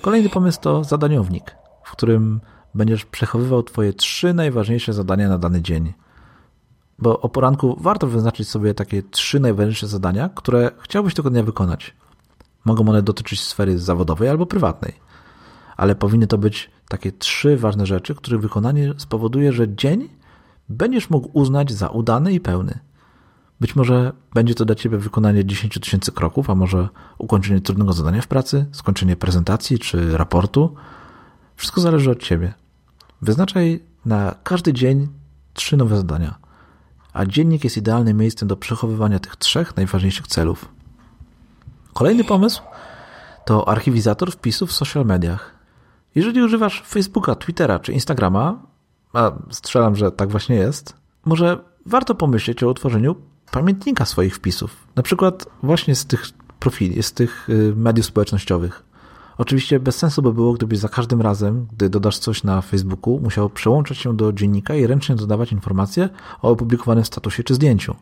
Kolejny 0.00 0.28
pomysł 0.28 0.60
to 0.60 0.84
zadaniownik, 0.84 1.56
w 1.84 1.92
którym 1.92 2.40
będziesz 2.74 3.04
przechowywał 3.04 3.62
Twoje 3.62 3.92
trzy 3.92 4.34
najważniejsze 4.34 4.92
zadania 4.92 5.28
na 5.28 5.38
dany 5.38 5.62
dzień. 5.62 5.92
Bo 6.98 7.20
o 7.20 7.28
poranku 7.28 7.76
warto 7.80 8.06
wyznaczyć 8.06 8.48
sobie 8.48 8.74
takie 8.74 9.02
trzy 9.02 9.40
najważniejsze 9.40 9.86
zadania, 9.86 10.28
które 10.34 10.70
chciałbyś 10.78 11.14
tego 11.14 11.30
dnia 11.30 11.42
wykonać. 11.42 11.94
Mogą 12.64 12.88
one 12.88 13.02
dotyczyć 13.02 13.40
sfery 13.40 13.78
zawodowej 13.78 14.28
albo 14.28 14.46
prywatnej, 14.46 14.92
ale 15.76 15.94
powinny 15.94 16.26
to 16.26 16.38
być 16.38 16.70
takie 16.88 17.12
trzy 17.12 17.56
ważne 17.56 17.86
rzeczy, 17.86 18.14
których 18.14 18.40
wykonanie 18.40 18.94
spowoduje, 18.96 19.52
że 19.52 19.74
dzień 19.74 20.08
będziesz 20.68 21.10
mógł 21.10 21.30
uznać 21.32 21.72
za 21.72 21.88
udany 21.88 22.32
i 22.32 22.40
pełny. 22.40 22.78
Być 23.60 23.76
może 23.76 24.12
będzie 24.34 24.54
to 24.54 24.64
dla 24.64 24.74
Ciebie 24.74 24.98
wykonanie 24.98 25.44
10 25.44 25.78
tysięcy 25.80 26.12
kroków, 26.12 26.50
a 26.50 26.54
może 26.54 26.88
ukończenie 27.18 27.60
trudnego 27.60 27.92
zadania 27.92 28.22
w 28.22 28.26
pracy, 28.26 28.66
skończenie 28.72 29.16
prezentacji 29.16 29.78
czy 29.78 30.16
raportu. 30.16 30.74
Wszystko 31.56 31.80
zależy 31.80 32.10
od 32.10 32.22
Ciebie. 32.22 32.54
Wyznaczaj 33.22 33.82
na 34.04 34.34
każdy 34.44 34.72
dzień 34.72 35.08
trzy 35.54 35.76
nowe 35.76 35.96
zadania, 35.96 36.34
a 37.16 37.26
dziennik 37.26 37.64
jest 37.64 37.76
idealnym 37.76 38.16
miejscem 38.16 38.48
do 38.48 38.56
przechowywania 38.56 39.18
tych 39.18 39.36
trzech 39.36 39.76
najważniejszych 39.76 40.26
celów. 40.26 40.68
Kolejny 41.92 42.24
pomysł 42.24 42.62
to 43.44 43.68
archiwizator 43.68 44.32
wpisów 44.32 44.70
w 44.70 44.72
social 44.72 45.04
mediach. 45.04 45.54
Jeżeli 46.14 46.42
używasz 46.42 46.82
Facebooka, 46.86 47.34
Twittera 47.34 47.78
czy 47.78 47.92
Instagrama, 47.92 48.62
a 49.12 49.32
strzelam, 49.50 49.96
że 49.96 50.12
tak 50.12 50.30
właśnie 50.30 50.56
jest, 50.56 50.96
może 51.24 51.58
warto 51.86 52.14
pomyśleć 52.14 52.62
o 52.62 52.68
utworzeniu 52.68 53.16
pamiętnika 53.50 54.04
swoich 54.04 54.36
wpisów. 54.36 54.86
Na 54.96 55.02
przykład 55.02 55.46
właśnie 55.62 55.94
z 55.94 56.06
tych 56.06 56.26
profili, 56.58 57.02
z 57.02 57.12
tych 57.12 57.50
y, 57.50 57.72
mediów 57.76 58.06
społecznościowych. 58.06 58.82
Oczywiście 59.38 59.80
bez 59.80 59.96
sensu 59.96 60.22
by 60.22 60.32
było, 60.32 60.52
gdybyś 60.52 60.78
za 60.78 60.88
każdym 60.88 61.20
razem, 61.20 61.66
gdy 61.72 61.88
dodasz 61.88 62.18
coś 62.18 62.44
na 62.44 62.62
Facebooku, 62.62 63.20
musiał 63.20 63.50
przełączać 63.50 63.98
się 63.98 64.16
do 64.16 64.32
dziennika 64.32 64.74
i 64.74 64.86
ręcznie 64.86 65.14
dodawać 65.14 65.52
informacje 65.52 66.08
o 66.42 66.50
opublikowanym 66.50 67.04
statusie 67.04 67.44
czy 67.44 67.54
zdjęciu. 67.54 67.96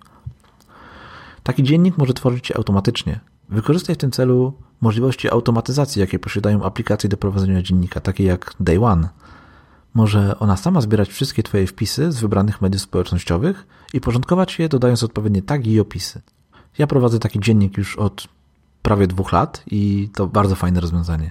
Taki 1.42 1.62
dziennik 1.62 1.98
może 1.98 2.14
tworzyć 2.14 2.46
się 2.46 2.56
automatycznie. 2.56 3.20
Wykorzystaj 3.48 3.94
w 3.94 3.98
tym 3.98 4.10
celu 4.10 4.52
możliwości 4.80 5.30
automatyzacji, 5.30 6.00
jakie 6.00 6.18
posiadają 6.18 6.62
aplikacje 6.62 7.08
do 7.08 7.16
prowadzenia 7.16 7.62
dziennika, 7.62 8.00
takie 8.00 8.24
jak 8.24 8.54
Day 8.60 8.84
One. 8.84 9.08
Może 9.94 10.38
ona 10.38 10.56
sama 10.56 10.80
zbierać 10.80 11.08
wszystkie 11.08 11.42
Twoje 11.42 11.66
wpisy 11.66 12.12
z 12.12 12.20
wybranych 12.20 12.62
mediów 12.62 12.82
społecznościowych 12.82 13.66
i 13.92 14.00
porządkować 14.00 14.58
je, 14.58 14.68
dodając 14.68 15.02
odpowiednie 15.02 15.42
tagi 15.42 15.72
i 15.72 15.80
opisy. 15.80 16.22
Ja 16.78 16.86
prowadzę 16.86 17.18
taki 17.18 17.40
dziennik 17.40 17.78
już 17.78 17.96
od 17.96 18.28
prawie 18.84 19.06
dwóch 19.06 19.32
lat 19.32 19.62
i 19.66 20.08
to 20.14 20.26
bardzo 20.26 20.54
fajne 20.54 20.80
rozwiązanie. 20.80 21.30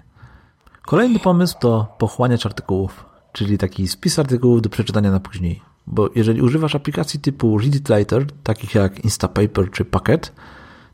Kolejny 0.86 1.20
pomysł 1.20 1.56
to 1.60 1.96
pochłaniacz 1.98 2.46
artykułów, 2.46 3.06
czyli 3.32 3.58
taki 3.58 3.88
spis 3.88 4.20
artykułów 4.20 4.62
do 4.62 4.70
przeczytania 4.70 5.12
na 5.12 5.20
później. 5.20 5.62
Bo 5.88 6.10
jeżeli 6.16 6.42
używasz 6.42 6.76
aplikacji 6.76 7.20
typu 7.20 7.58
Read 7.58 7.76
It 7.76 7.89
Later, 7.89 8.26
takich 8.44 8.76
jak 8.76 9.04
Instapaper 9.04 9.72
czy 9.72 9.86
Packet, 9.86 10.34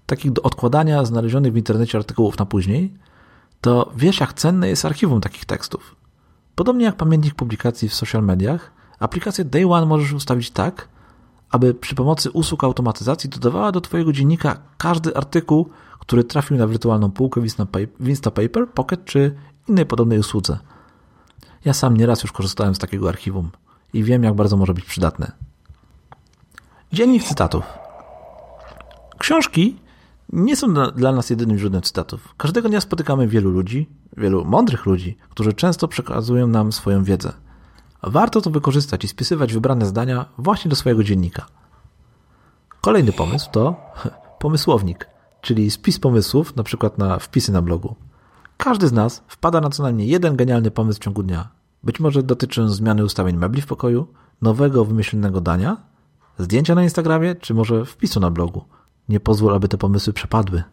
takich 0.06 0.32
do 0.32 0.42
odkładania 0.42 1.06
znalezionych 1.06 1.54
w 1.54 1.58
internecie 1.58 1.98
artykułów 1.98 2.38
na 2.38 2.46
później, 2.46 2.94
to 3.62 3.92
wiesz, 3.96 4.20
jak 4.20 4.34
cenne 4.34 4.70
jest 4.70 4.86
archiwum 4.86 5.22
takich 5.22 5.46
tekstów. 5.46 5.96
Podobnie 6.56 6.86
jak 6.86 6.96
pamiętnik 6.96 7.36
publikacji 7.36 7.90
w 7.90 7.94
social 7.94 8.24
mediach, 8.24 8.72
aplikację 9.00 9.46
Day 9.46 9.74
One 9.74 9.86
możesz 9.86 10.14
ustawić 10.14 10.52
tak, 10.52 10.88
aby 11.52 11.74
przy 11.74 11.96
pomocy 11.96 12.32
usług 12.32 12.64
automatyzacji 12.64 13.30
dodawała 13.30 13.72
do 13.72 13.82
Twojego 13.82 14.14
dziennika 14.14 14.58
każdy 14.78 15.16
artykuł, 15.16 15.70
który 16.10 16.24
trafił 16.24 16.58
na 16.58 16.68
wirtualną 16.68 17.12
półkę 17.12 17.42
Instapaper, 18.00 18.70
Pocket 18.74 19.06
czy 19.06 19.36
innej 19.68 19.86
podobnej 19.86 20.20
usłudze. 20.20 20.58
Ja 21.66 21.74
sam 21.74 21.98
nieraz 21.98 22.24
już 22.24 22.32
korzystałem 22.32 22.76
z 22.76 22.80
takiego 22.80 23.10
archiwum 23.10 23.52
i 23.94 24.04
wiem, 24.04 24.24
jak 24.24 24.34
bardzo 24.34 24.58
może 24.58 24.74
być 24.74 24.86
przydatne. 24.86 25.32
Dziennik 26.94 27.24
cytatów. 27.24 27.64
Książki 29.18 29.80
nie 30.34 30.56
są 30.56 30.74
dla 30.74 31.12
nas 31.12 31.30
jedynym 31.30 31.58
źródłem 31.58 31.82
cytatów. 31.82 32.34
Każdego 32.38 32.70
dnia 32.70 32.82
spotykamy 32.82 33.28
wielu 33.28 33.50
ludzi, 33.50 33.90
wielu 34.18 34.46
mądrych 34.46 34.86
ludzi, 34.86 35.18
którzy 35.30 35.54
często 35.54 35.88
przekazują 35.88 36.48
nam 36.48 36.72
swoją 36.72 37.04
wiedzę. 37.04 37.34
Warto 38.04 38.42
to 38.42 38.50
wykorzystać 38.50 39.04
i 39.04 39.08
spisywać 39.08 39.54
wybrane 39.54 39.86
zdania 39.86 40.26
właśnie 40.38 40.70
do 40.70 40.76
swojego 40.76 41.04
dziennika. 41.04 41.46
Kolejny 42.82 43.12
pomysł 43.12 43.52
to 43.52 43.76
pomysłownik, 44.40 45.10
czyli 45.42 45.72
spis 45.72 46.00
pomysłów, 46.00 46.56
na 46.56 46.64
przykład 46.64 46.98
na 46.98 47.20
wpisy 47.20 47.52
na 47.52 47.62
blogu. 47.62 47.96
Każdy 48.58 48.88
z 48.88 48.94
nas 48.94 49.24
wpada 49.28 49.62
na 49.62 49.70
co 49.70 49.84
najmniej 49.84 50.08
jeden 50.08 50.36
genialny 50.36 50.72
pomysł 50.72 51.00
w 51.00 51.04
ciągu 51.04 51.24
dnia. 51.24 51.50
Być 51.84 52.00
może 52.00 52.24
dotyczy 52.24 52.70
zmiany 52.70 53.04
ustawień 53.04 53.38
mebli 53.38 53.62
w 53.62 53.68
pokoju, 53.68 54.08
nowego 54.42 54.86
wymyślnego 54.86 55.42
dania, 55.42 55.78
zdjęcia 56.40 56.76
na 56.76 56.84
Instagramie, 56.84 57.36
czy 57.36 57.54
może 57.54 57.86
wpisu 57.86 58.20
na 58.20 58.32
blogu. 58.32 58.66
Nie 59.10 59.20
pozwól, 59.20 59.54
aby 59.54 59.68
te 59.68 59.78
pomysły 59.78 60.14
przepadły. 60.14 60.64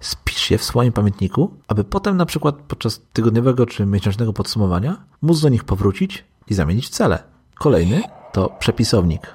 Spisz 0.00 0.50
je 0.50 0.58
w 0.58 0.64
swoim 0.64 0.92
pamiętniku, 0.92 1.50
aby 1.68 1.84
potem 1.84 2.16
na 2.16 2.26
przykład 2.26 2.54
podczas 2.68 3.02
tygodniowego 3.12 3.66
czy 3.66 3.86
miesięcznego 3.86 4.32
podsumowania 4.32 5.04
móc 5.22 5.40
do 5.40 5.48
nich 5.48 5.64
powrócić 5.64 6.24
i 6.48 6.54
zamienić 6.54 6.88
cele. 6.88 7.22
Kolejny 7.54 8.02
to 8.32 8.48
przepisownik. 8.58 9.34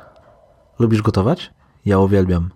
Lubisz 0.79 1.01
gotować? 1.01 1.53
Ja 1.85 1.99
uwielbiam. 1.99 2.49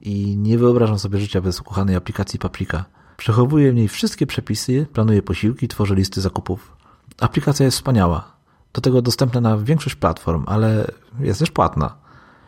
I 0.00 0.36
nie 0.36 0.58
wyobrażam 0.58 0.98
sobie 0.98 1.18
życia 1.18 1.40
bez 1.40 1.60
ukochanej 1.60 1.96
aplikacji 1.96 2.38
Paprika. 2.38 2.84
Przechowuję 3.16 3.72
w 3.72 3.74
niej 3.74 3.88
wszystkie 3.88 4.26
przepisy, 4.26 4.86
planuję 4.92 5.22
posiłki, 5.22 5.68
tworzę 5.68 5.94
listy 5.94 6.20
zakupów. 6.20 6.76
Aplikacja 7.20 7.64
jest 7.66 7.76
wspaniała. 7.76 8.32
Do 8.72 8.80
tego 8.80 9.02
dostępna 9.02 9.40
na 9.40 9.56
większość 9.56 9.96
platform, 9.96 10.44
ale 10.46 10.90
jest 11.20 11.40
też 11.40 11.50
płatna. 11.50 11.96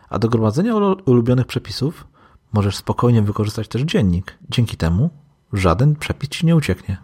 A 0.08 0.18
do 0.18 0.28
gromadzenia 0.28 0.74
ulubionych 1.04 1.46
przepisów 1.46 2.06
możesz 2.52 2.76
spokojnie 2.76 3.22
wykorzystać 3.22 3.68
też 3.68 3.82
dziennik. 3.82 4.38
Dzięki 4.50 4.76
temu 4.76 5.10
żaden 5.52 5.96
przepis 5.96 6.28
ci 6.28 6.46
nie 6.46 6.56
ucieknie. 6.56 6.96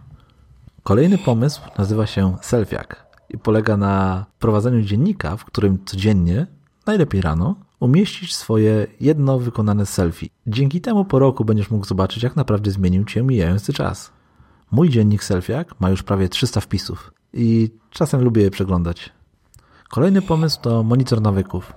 Kolejny 0.82 1.18
pomysł 1.18 1.60
nazywa 1.78 2.06
się 2.06 2.36
Selfiak 2.42 3.06
i 3.28 3.38
polega 3.38 3.76
na 3.76 4.26
prowadzeniu 4.38 4.82
dziennika, 4.82 5.36
w 5.36 5.44
którym 5.44 5.84
codziennie, 5.84 6.46
najlepiej 6.86 7.20
rano, 7.20 7.56
umieścić 7.80 8.34
swoje 8.34 8.86
jedno 9.00 9.38
wykonane 9.38 9.86
selfie. 9.86 10.28
Dzięki 10.46 10.80
temu 10.80 11.04
po 11.04 11.18
roku 11.18 11.44
będziesz 11.44 11.70
mógł 11.70 11.86
zobaczyć, 11.86 12.22
jak 12.22 12.36
naprawdę 12.36 12.70
zmienił 12.70 13.04
cię 13.04 13.22
mijający 13.22 13.72
czas. 13.72 14.12
Mój 14.70 14.88
dziennik 14.88 15.24
Selfiak 15.24 15.80
ma 15.80 15.90
już 15.90 16.02
prawie 16.02 16.28
300 16.28 16.60
wpisów 16.60 17.12
i 17.32 17.70
czasem 17.90 18.20
lubię 18.20 18.42
je 18.42 18.50
przeglądać. 18.50 19.12
Kolejny 19.88 20.22
pomysł 20.22 20.60
to 20.60 20.82
monitor 20.82 21.22
nawyków. 21.22 21.72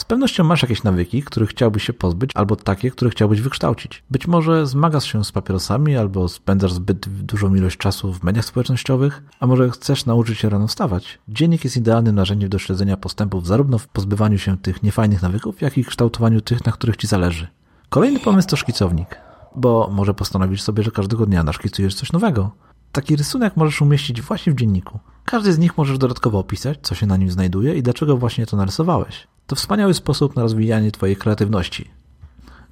Z 0.00 0.04
pewnością 0.04 0.44
masz 0.44 0.62
jakieś 0.62 0.82
nawyki, 0.82 1.22
których 1.22 1.50
chciałbyś 1.50 1.84
się 1.84 1.92
pozbyć, 1.92 2.30
albo 2.34 2.56
takie, 2.56 2.90
które 2.90 3.10
chciałbyś 3.10 3.40
wykształcić. 3.40 4.02
Być 4.10 4.26
może 4.26 4.66
zmagasz 4.66 5.12
się 5.12 5.24
z 5.24 5.32
papierosami, 5.32 5.96
albo 5.96 6.28
spędzasz 6.28 6.72
zbyt 6.72 7.08
dużą 7.08 7.54
ilość 7.54 7.76
czasu 7.76 8.12
w 8.12 8.22
mediach 8.22 8.44
społecznościowych, 8.44 9.22
a 9.40 9.46
może 9.46 9.70
chcesz 9.70 10.06
nauczyć 10.06 10.38
się 10.38 10.48
rano 10.48 10.66
wstawać. 10.66 11.18
Dziennik 11.28 11.64
jest 11.64 11.76
idealnym 11.76 12.14
narzędziem 12.14 12.50
do 12.50 12.58
śledzenia 12.58 12.96
postępów 12.96 13.46
zarówno 13.46 13.78
w 13.78 13.88
pozbywaniu 13.88 14.38
się 14.38 14.58
tych 14.58 14.82
niefajnych 14.82 15.22
nawyków, 15.22 15.60
jak 15.60 15.78
i 15.78 15.84
kształtowaniu 15.84 16.40
tych, 16.40 16.64
na 16.66 16.72
których 16.72 16.96
ci 16.96 17.06
zależy. 17.06 17.48
Kolejny 17.88 18.20
pomysł 18.20 18.48
to 18.48 18.56
szkicownik, 18.56 19.16
bo 19.56 19.90
może 19.92 20.14
postanowisz 20.14 20.62
sobie, 20.62 20.82
że 20.82 20.90
każdego 20.90 21.26
dnia 21.26 21.44
naszkicujesz 21.44 21.94
coś 21.94 22.12
nowego. 22.12 22.50
Taki 22.92 23.16
rysunek 23.16 23.56
możesz 23.56 23.82
umieścić 23.82 24.22
właśnie 24.22 24.52
w 24.52 24.56
dzienniku. 24.56 24.98
Każdy 25.24 25.52
z 25.52 25.58
nich 25.58 25.78
możesz 25.78 25.98
dodatkowo 25.98 26.38
opisać, 26.38 26.78
co 26.82 26.94
się 26.94 27.06
na 27.06 27.16
nim 27.16 27.30
znajduje 27.30 27.74
i 27.74 27.82
dlaczego 27.82 28.16
właśnie 28.16 28.46
to 28.46 28.56
narysowałeś. 28.56 29.26
To 29.50 29.56
wspaniały 29.56 29.94
sposób 29.94 30.36
na 30.36 30.42
rozwijanie 30.42 30.92
Twojej 30.92 31.16
kreatywności. 31.16 31.90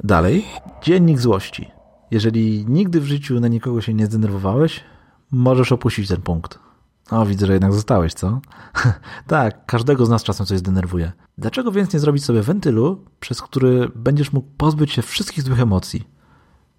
Dalej, 0.05 0.45
dziennik 0.83 1.21
złości. 1.21 1.71
Jeżeli 2.11 2.64
nigdy 2.69 3.01
w 3.01 3.05
życiu 3.05 3.41
na 3.41 3.49
nikogo 3.49 3.81
się 3.81 3.95
nie 3.95 4.07
zdenerwowałeś, 4.07 4.81
możesz 5.31 5.73
opuścić 5.73 6.09
ten 6.09 6.23
punkt. 6.23 6.59
O, 7.11 7.27
widzę, 7.27 7.47
że 7.47 7.53
jednak 7.53 7.73
zostałeś, 7.73 8.14
co? 8.14 8.41
tak, 9.27 9.67
każdego 9.67 10.07
z 10.07 10.09
nas 10.09 10.23
czasem 10.23 10.47
coś 10.47 10.59
zdenerwuje. 10.59 11.12
Dlaczego 11.38 11.73
więc 11.73 11.93
nie 11.93 12.01
zrobić 12.01 12.25
sobie 12.25 12.43
wentylu, 12.43 13.05
przez 13.21 13.43
który 13.43 13.88
będziesz 13.95 14.33
mógł 14.33 14.49
pozbyć 14.57 14.93
się 14.93 15.03
wszystkich 15.03 15.45
złych 15.45 15.61
emocji? 15.61 16.09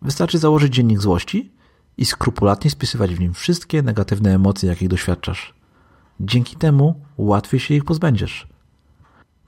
Wystarczy 0.01 0.38
założyć 0.38 0.73
dziennik 0.73 0.99
złości 0.99 1.51
i 1.97 2.05
skrupulatnie 2.05 2.71
spisywać 2.71 3.15
w 3.15 3.19
nim 3.19 3.33
wszystkie 3.33 3.81
negatywne 3.81 4.35
emocje, 4.35 4.69
jakich 4.69 4.89
doświadczasz. 4.89 5.53
Dzięki 6.19 6.55
temu 6.55 7.01
łatwiej 7.17 7.59
się 7.59 7.73
ich 7.73 7.85
pozbędziesz. 7.85 8.48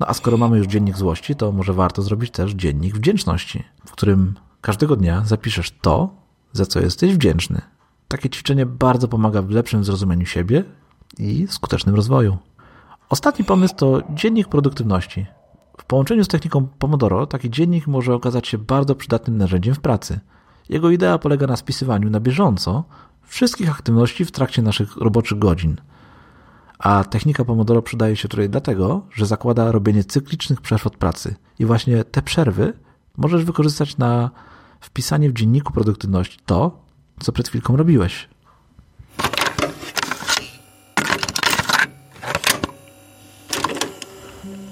No 0.01 0.07
a 0.07 0.13
skoro 0.13 0.37
mamy 0.37 0.57
już 0.57 0.67
dziennik 0.67 0.97
złości, 0.97 1.35
to 1.35 1.51
może 1.51 1.73
warto 1.73 2.01
zrobić 2.01 2.31
też 2.31 2.51
dziennik 2.51 2.95
wdzięczności, 2.95 3.63
w 3.85 3.91
którym 3.91 4.33
każdego 4.61 4.95
dnia 4.95 5.23
zapiszesz 5.25 5.71
to, 5.81 6.09
za 6.53 6.65
co 6.65 6.79
jesteś 6.79 7.13
wdzięczny. 7.13 7.61
Takie 8.07 8.29
ćwiczenie 8.29 8.65
bardzo 8.65 9.07
pomaga 9.07 9.41
w 9.41 9.49
lepszym 9.49 9.83
zrozumieniu 9.83 10.25
siebie 10.25 10.63
i 11.17 11.47
skutecznym 11.49 11.95
rozwoju. 11.95 12.37
Ostatni 13.09 13.45
pomysł 13.45 13.75
to 13.75 14.01
dziennik 14.09 14.47
produktywności. 14.47 15.25
W 15.77 15.85
połączeniu 15.85 16.23
z 16.23 16.27
techniką 16.27 16.67
Pomodoro 16.79 17.27
taki 17.27 17.49
dziennik 17.49 17.87
może 17.87 18.13
okazać 18.13 18.47
się 18.47 18.57
bardzo 18.57 18.95
przydatnym 18.95 19.37
narzędziem 19.37 19.75
w 19.75 19.79
pracy. 19.79 20.19
Jego 20.69 20.89
idea 20.89 21.17
polega 21.17 21.47
na 21.47 21.55
spisywaniu 21.55 22.09
na 22.09 22.19
bieżąco 22.19 22.83
wszystkich 23.23 23.71
aktywności 23.71 24.25
w 24.25 24.31
trakcie 24.31 24.61
naszych 24.61 24.97
roboczych 24.97 25.39
godzin– 25.39 25.75
a 26.81 27.03
technika 27.03 27.45
Pomodoro 27.45 27.81
przydaje 27.81 28.15
się 28.15 28.27
tutaj 28.27 28.49
dlatego, 28.49 29.01
że 29.13 29.25
zakłada 29.25 29.71
robienie 29.71 30.03
cyklicznych 30.03 30.61
przerw 30.61 30.87
od 30.87 30.97
pracy. 30.97 31.35
I 31.59 31.65
właśnie 31.65 32.03
te 32.03 32.21
przerwy 32.21 32.73
możesz 33.17 33.45
wykorzystać 33.45 33.97
na 33.97 34.31
wpisanie 34.79 35.29
w 35.29 35.33
dzienniku 35.33 35.73
produktywności 35.73 36.39
to, 36.45 36.81
co 37.19 37.31
przed 37.31 37.49
chwilką 37.49 37.77
robiłeś. 37.77 38.29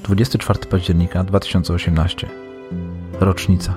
Dwudziesty 0.04 0.38
czwarty 0.38 0.68
października 0.68 1.24
2018. 1.24 2.30
Rocznica. 3.20 3.74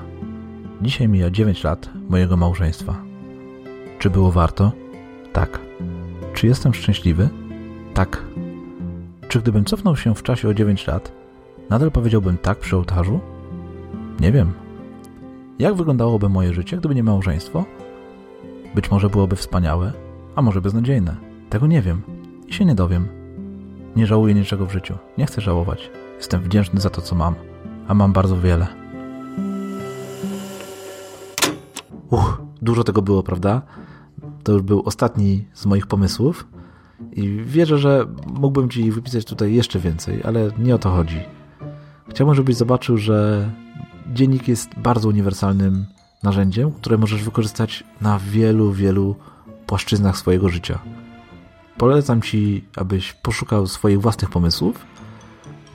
Dzisiaj 0.83 1.09
mija 1.09 1.31
9 1.31 1.65
lat 1.65 1.89
mojego 2.09 2.37
małżeństwa. 2.37 3.03
Czy 3.99 4.11
było 4.11 4.33
warto? 4.33 4.73
Tak. 5.33 5.61
Czy 6.35 6.47
jestem 6.47 6.75
szczęśliwy? 6.75 7.42
Tak. 7.95 8.25
Czy 9.29 9.41
gdybym 9.41 9.65
cofnął 9.65 9.97
się 9.97 10.15
w 10.15 10.23
czasie 10.23 10.49
o 10.49 10.55
9 10.55 10.87
lat, 10.87 11.13
nadal 11.71 11.91
powiedziałbym 11.91 12.39
tak 12.39 12.59
przy 12.59 12.77
ołtarzu? 12.77 13.21
Nie 14.21 14.33
wiem. 14.33 14.53
Jak 15.59 15.75
wyglądałoby 15.75 16.29
moje 16.29 16.55
życie, 16.55 16.77
gdyby 16.77 16.95
nie 16.95 17.03
małżeństwo? 17.03 17.65
Być 18.75 18.91
może 18.91 19.11
byłoby 19.11 19.37
wspaniałe, 19.37 19.93
a 20.35 20.43
może 20.43 20.61
beznadziejne. 20.61 21.17
Tego 21.51 21.67
nie 21.67 21.83
wiem 21.83 22.03
i 22.47 22.53
się 22.53 22.65
nie 22.65 22.75
dowiem. 22.75 23.09
Nie 23.97 24.07
żałuję 24.07 24.35
niczego 24.35 24.67
w 24.67 24.73
życiu. 24.73 24.95
Nie 25.19 25.27
chcę 25.27 25.41
żałować. 25.41 25.91
Jestem 26.17 26.43
wdzięczny 26.43 26.81
za 26.81 26.91
to, 26.91 27.01
co 27.01 27.15
mam, 27.15 27.35
a 27.89 27.95
mam 27.95 28.13
bardzo 28.13 28.41
wiele. 28.41 28.67
Uch, 32.11 32.43
dużo 32.63 32.85
tego 32.85 33.03
było, 33.03 33.23
prawda? 33.23 33.63
To 34.45 34.53
już 34.53 34.63
był 34.63 34.83
ostatni 34.85 35.47
z 35.53 35.67
moich 35.67 35.87
pomysłów. 35.87 36.47
I 37.13 37.43
wierzę, 37.45 37.79
że 37.79 38.07
mógłbym 38.27 38.71
Ci 38.71 38.93
wypisać 38.93 39.25
tutaj 39.25 39.55
jeszcze 39.55 39.79
więcej, 39.79 40.21
ale 40.25 40.51
nie 40.59 40.75
o 40.75 40.79
to 40.79 40.91
chodzi. 40.91 41.21
Chciałbym, 42.11 42.37
żebyś 42.37 42.57
zobaczył, 42.57 42.99
że 42.99 43.51
dziennik 44.13 44.49
jest 44.49 44.71
bardzo 44.77 45.09
uniwersalnym 45.09 45.87
narzędziem, 46.23 46.73
które 46.73 46.99
możesz 46.99 47.23
wykorzystać 47.23 47.85
na 48.01 48.19
wielu, 48.19 48.73
wielu 48.73 49.17
płaszczyznach 49.67 50.19
swojego 50.19 50.49
życia. 50.49 50.79
Polecam 51.79 52.23
Ci, 52.23 52.65
abyś 52.77 53.13
poszukał 53.13 53.67
swoich 53.67 54.01
własnych 54.01 54.31
pomysłów 54.31 54.87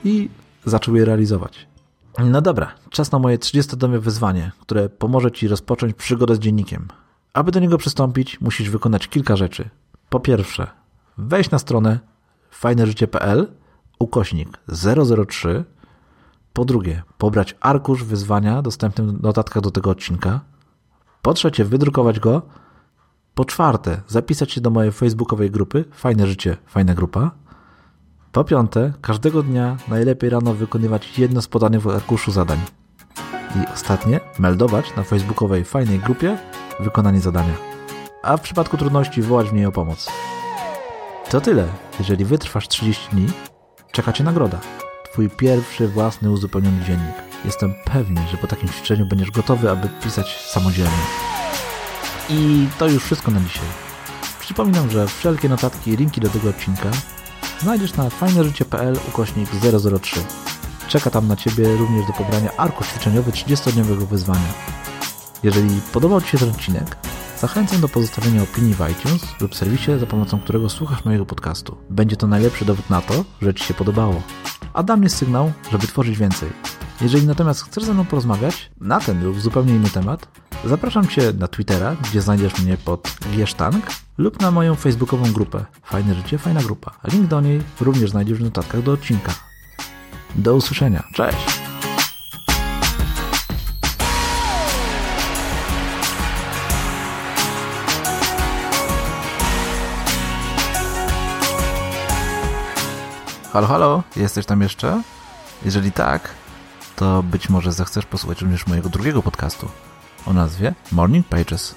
i 0.04 0.28
zaczął 0.64 0.96
je 0.96 1.04
realizować. 1.04 1.66
No 2.18 2.40
dobra, 2.40 2.74
czas 2.90 3.12
na 3.12 3.18
moje 3.18 3.38
30-domowe 3.38 4.00
wyzwanie, 4.00 4.52
które 4.60 4.88
pomoże 4.88 5.32
Ci 5.32 5.48
rozpocząć 5.48 5.94
przygodę 5.94 6.34
z 6.34 6.38
dziennikiem. 6.38 6.88
Aby 7.32 7.50
do 7.50 7.60
niego 7.60 7.78
przystąpić, 7.78 8.40
musisz 8.40 8.70
wykonać 8.70 9.08
kilka 9.08 9.36
rzeczy. 9.36 9.68
Po 10.08 10.20
pierwsze, 10.20 10.66
wejdź 11.18 11.50
na 11.50 11.58
stronę 11.58 11.98
fajneżycie.pl 12.50 13.52
ukośnik 13.98 14.58
003 15.28 15.64
po 16.52 16.64
drugie, 16.64 17.02
pobrać 17.18 17.56
arkusz 17.60 18.04
wyzwania 18.04 18.62
dostępny 18.62 19.04
w 19.04 19.22
notatkach 19.22 19.62
do 19.62 19.70
tego 19.70 19.90
odcinka. 19.90 20.40
Po 21.22 21.34
trzecie, 21.34 21.64
wydrukować 21.64 22.20
go. 22.20 22.42
Po 23.34 23.44
czwarte, 23.44 24.00
zapisać 24.08 24.52
się 24.52 24.60
do 24.60 24.70
mojej 24.70 24.92
facebookowej 24.92 25.50
grupy 25.50 25.84
Fajne 25.92 26.26
Życie, 26.26 26.56
Fajna 26.66 26.94
Grupa. 26.94 27.30
Po 28.32 28.44
piąte, 28.44 28.92
każdego 29.00 29.42
dnia 29.42 29.76
najlepiej 29.88 30.30
rano 30.30 30.54
wykonywać 30.54 31.18
jedno 31.18 31.42
z 31.42 31.48
podanych 31.48 31.82
w 31.82 31.88
arkuszu 31.88 32.30
zadań. 32.30 32.58
I 33.56 33.72
ostatnie, 33.74 34.20
meldować 34.38 34.96
na 34.96 35.02
facebookowej 35.02 35.64
fajnej 35.64 35.98
grupie 35.98 36.38
wykonanie 36.80 37.20
zadania. 37.20 37.54
A 38.22 38.36
w 38.36 38.40
przypadku 38.40 38.76
trudności 38.76 39.22
wołać 39.22 39.48
w 39.48 39.52
niej 39.52 39.66
o 39.66 39.72
pomoc. 39.72 40.08
To 41.30 41.40
tyle. 41.40 41.68
Jeżeli 41.98 42.24
wytrwasz 42.24 42.68
30 42.68 43.08
dni, 43.12 43.26
czeka 43.92 44.12
Cię 44.12 44.24
nagroda. 44.24 44.60
Twój 45.12 45.30
pierwszy 45.30 45.88
własny 45.88 46.30
uzupełniony 46.30 46.84
dziennik. 46.84 47.14
Jestem 47.44 47.74
pewny, 47.84 48.20
że 48.30 48.36
po 48.36 48.46
takim 48.46 48.68
ćwiczeniu 48.68 49.06
będziesz 49.06 49.30
gotowy, 49.30 49.70
aby 49.70 49.88
pisać 50.02 50.36
samodzielnie. 50.50 51.02
I 52.30 52.66
to 52.78 52.88
już 52.88 53.04
wszystko 53.04 53.30
na 53.30 53.40
dzisiaj. 53.40 53.66
Przypominam, 54.40 54.90
że 54.90 55.06
wszelkie 55.06 55.48
notatki 55.48 55.90
i 55.90 55.96
linki 55.96 56.20
do 56.20 56.28
tego 56.28 56.48
odcinka 56.48 56.90
znajdziesz 57.60 57.94
na 57.94 58.10
fajneżycie.pl 58.10 58.98
ukośnik 59.08 59.48
003. 60.00 60.20
Czeka 60.88 61.10
tam 61.10 61.28
na 61.28 61.36
Ciebie 61.36 61.76
również 61.76 62.06
do 62.06 62.12
pobrania 62.12 62.56
arkusz 62.56 62.88
ćwiczeniowy 62.88 63.30
30-dniowego 63.30 64.06
wyzwania. 64.06 64.52
Jeżeli 65.42 65.80
podobał 65.92 66.20
Ci 66.20 66.28
się 66.28 66.38
ten 66.38 66.50
odcinek, 66.50 66.96
zachęcam 67.40 67.80
do 67.80 67.88
pozostawienia 67.88 68.42
opinii 68.42 68.74
w 68.74 68.90
iTunes 68.90 69.40
lub 69.40 69.54
serwisie, 69.54 69.98
za 69.98 70.06
pomocą 70.06 70.40
którego 70.40 70.68
słuchasz 70.68 71.04
mojego 71.04 71.26
podcastu. 71.26 71.76
Będzie 71.90 72.16
to 72.16 72.26
najlepszy 72.26 72.64
dowód 72.64 72.90
na 72.90 73.00
to, 73.00 73.24
że 73.42 73.54
Ci 73.54 73.64
się 73.64 73.74
podobało. 73.74 74.22
A 74.72 74.82
dla 74.82 74.96
mnie 74.96 75.08
sygnał, 75.08 75.52
żeby 75.72 75.86
tworzyć 75.86 76.18
więcej. 76.18 76.48
Jeżeli 77.00 77.26
natomiast 77.26 77.62
chcesz 77.62 77.84
ze 77.84 77.94
mną 77.94 78.04
porozmawiać 78.04 78.70
na 78.80 79.00
ten 79.00 79.24
lub 79.24 79.40
zupełnie 79.40 79.74
inny 79.74 79.90
temat, 79.90 80.28
zapraszam 80.64 81.08
Cię 81.08 81.32
na 81.38 81.48
Twittera, 81.48 81.96
gdzie 82.10 82.22
znajdziesz 82.22 82.58
mnie 82.58 82.76
pod 82.76 83.16
Giesztank 83.32 83.86
lub 84.18 84.40
na 84.40 84.50
moją 84.50 84.74
facebookową 84.74 85.32
grupę 85.32 85.64
Fajne 85.82 86.14
Życie, 86.14 86.38
Fajna 86.38 86.62
Grupa. 86.62 86.90
Link 87.12 87.26
do 87.26 87.40
niej 87.40 87.60
również 87.80 88.10
znajdziesz 88.10 88.38
w 88.38 88.44
notatkach 88.44 88.82
do 88.82 88.92
odcinka. 88.92 89.34
Do 90.34 90.54
usłyszenia. 90.54 91.02
Cześć! 91.14 91.57
Halo, 103.52 103.66
halo, 103.66 104.02
jesteś 104.16 104.46
tam 104.46 104.62
jeszcze? 104.62 105.02
Jeżeli 105.64 105.92
tak, 105.92 106.30
to 106.96 107.22
być 107.22 107.48
może 107.48 107.72
zechcesz 107.72 108.06
posłuchać 108.06 108.40
również 108.40 108.66
mojego 108.66 108.88
drugiego 108.88 109.22
podcastu 109.22 109.68
o 110.26 110.32
nazwie 110.32 110.74
Morning 110.92 111.26
Pages. 111.26 111.74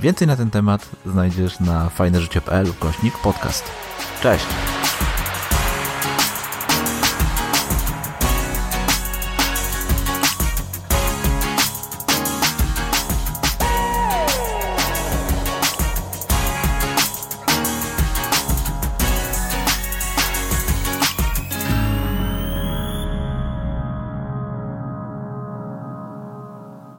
Więcej 0.00 0.26
na 0.26 0.36
ten 0.36 0.50
temat 0.50 0.88
znajdziesz 1.06 1.60
na 1.60 1.88
fajneżycie.pl 1.88 2.72
kośnik 2.80 3.18
podcast. 3.18 3.64
Cześć! 4.22 4.46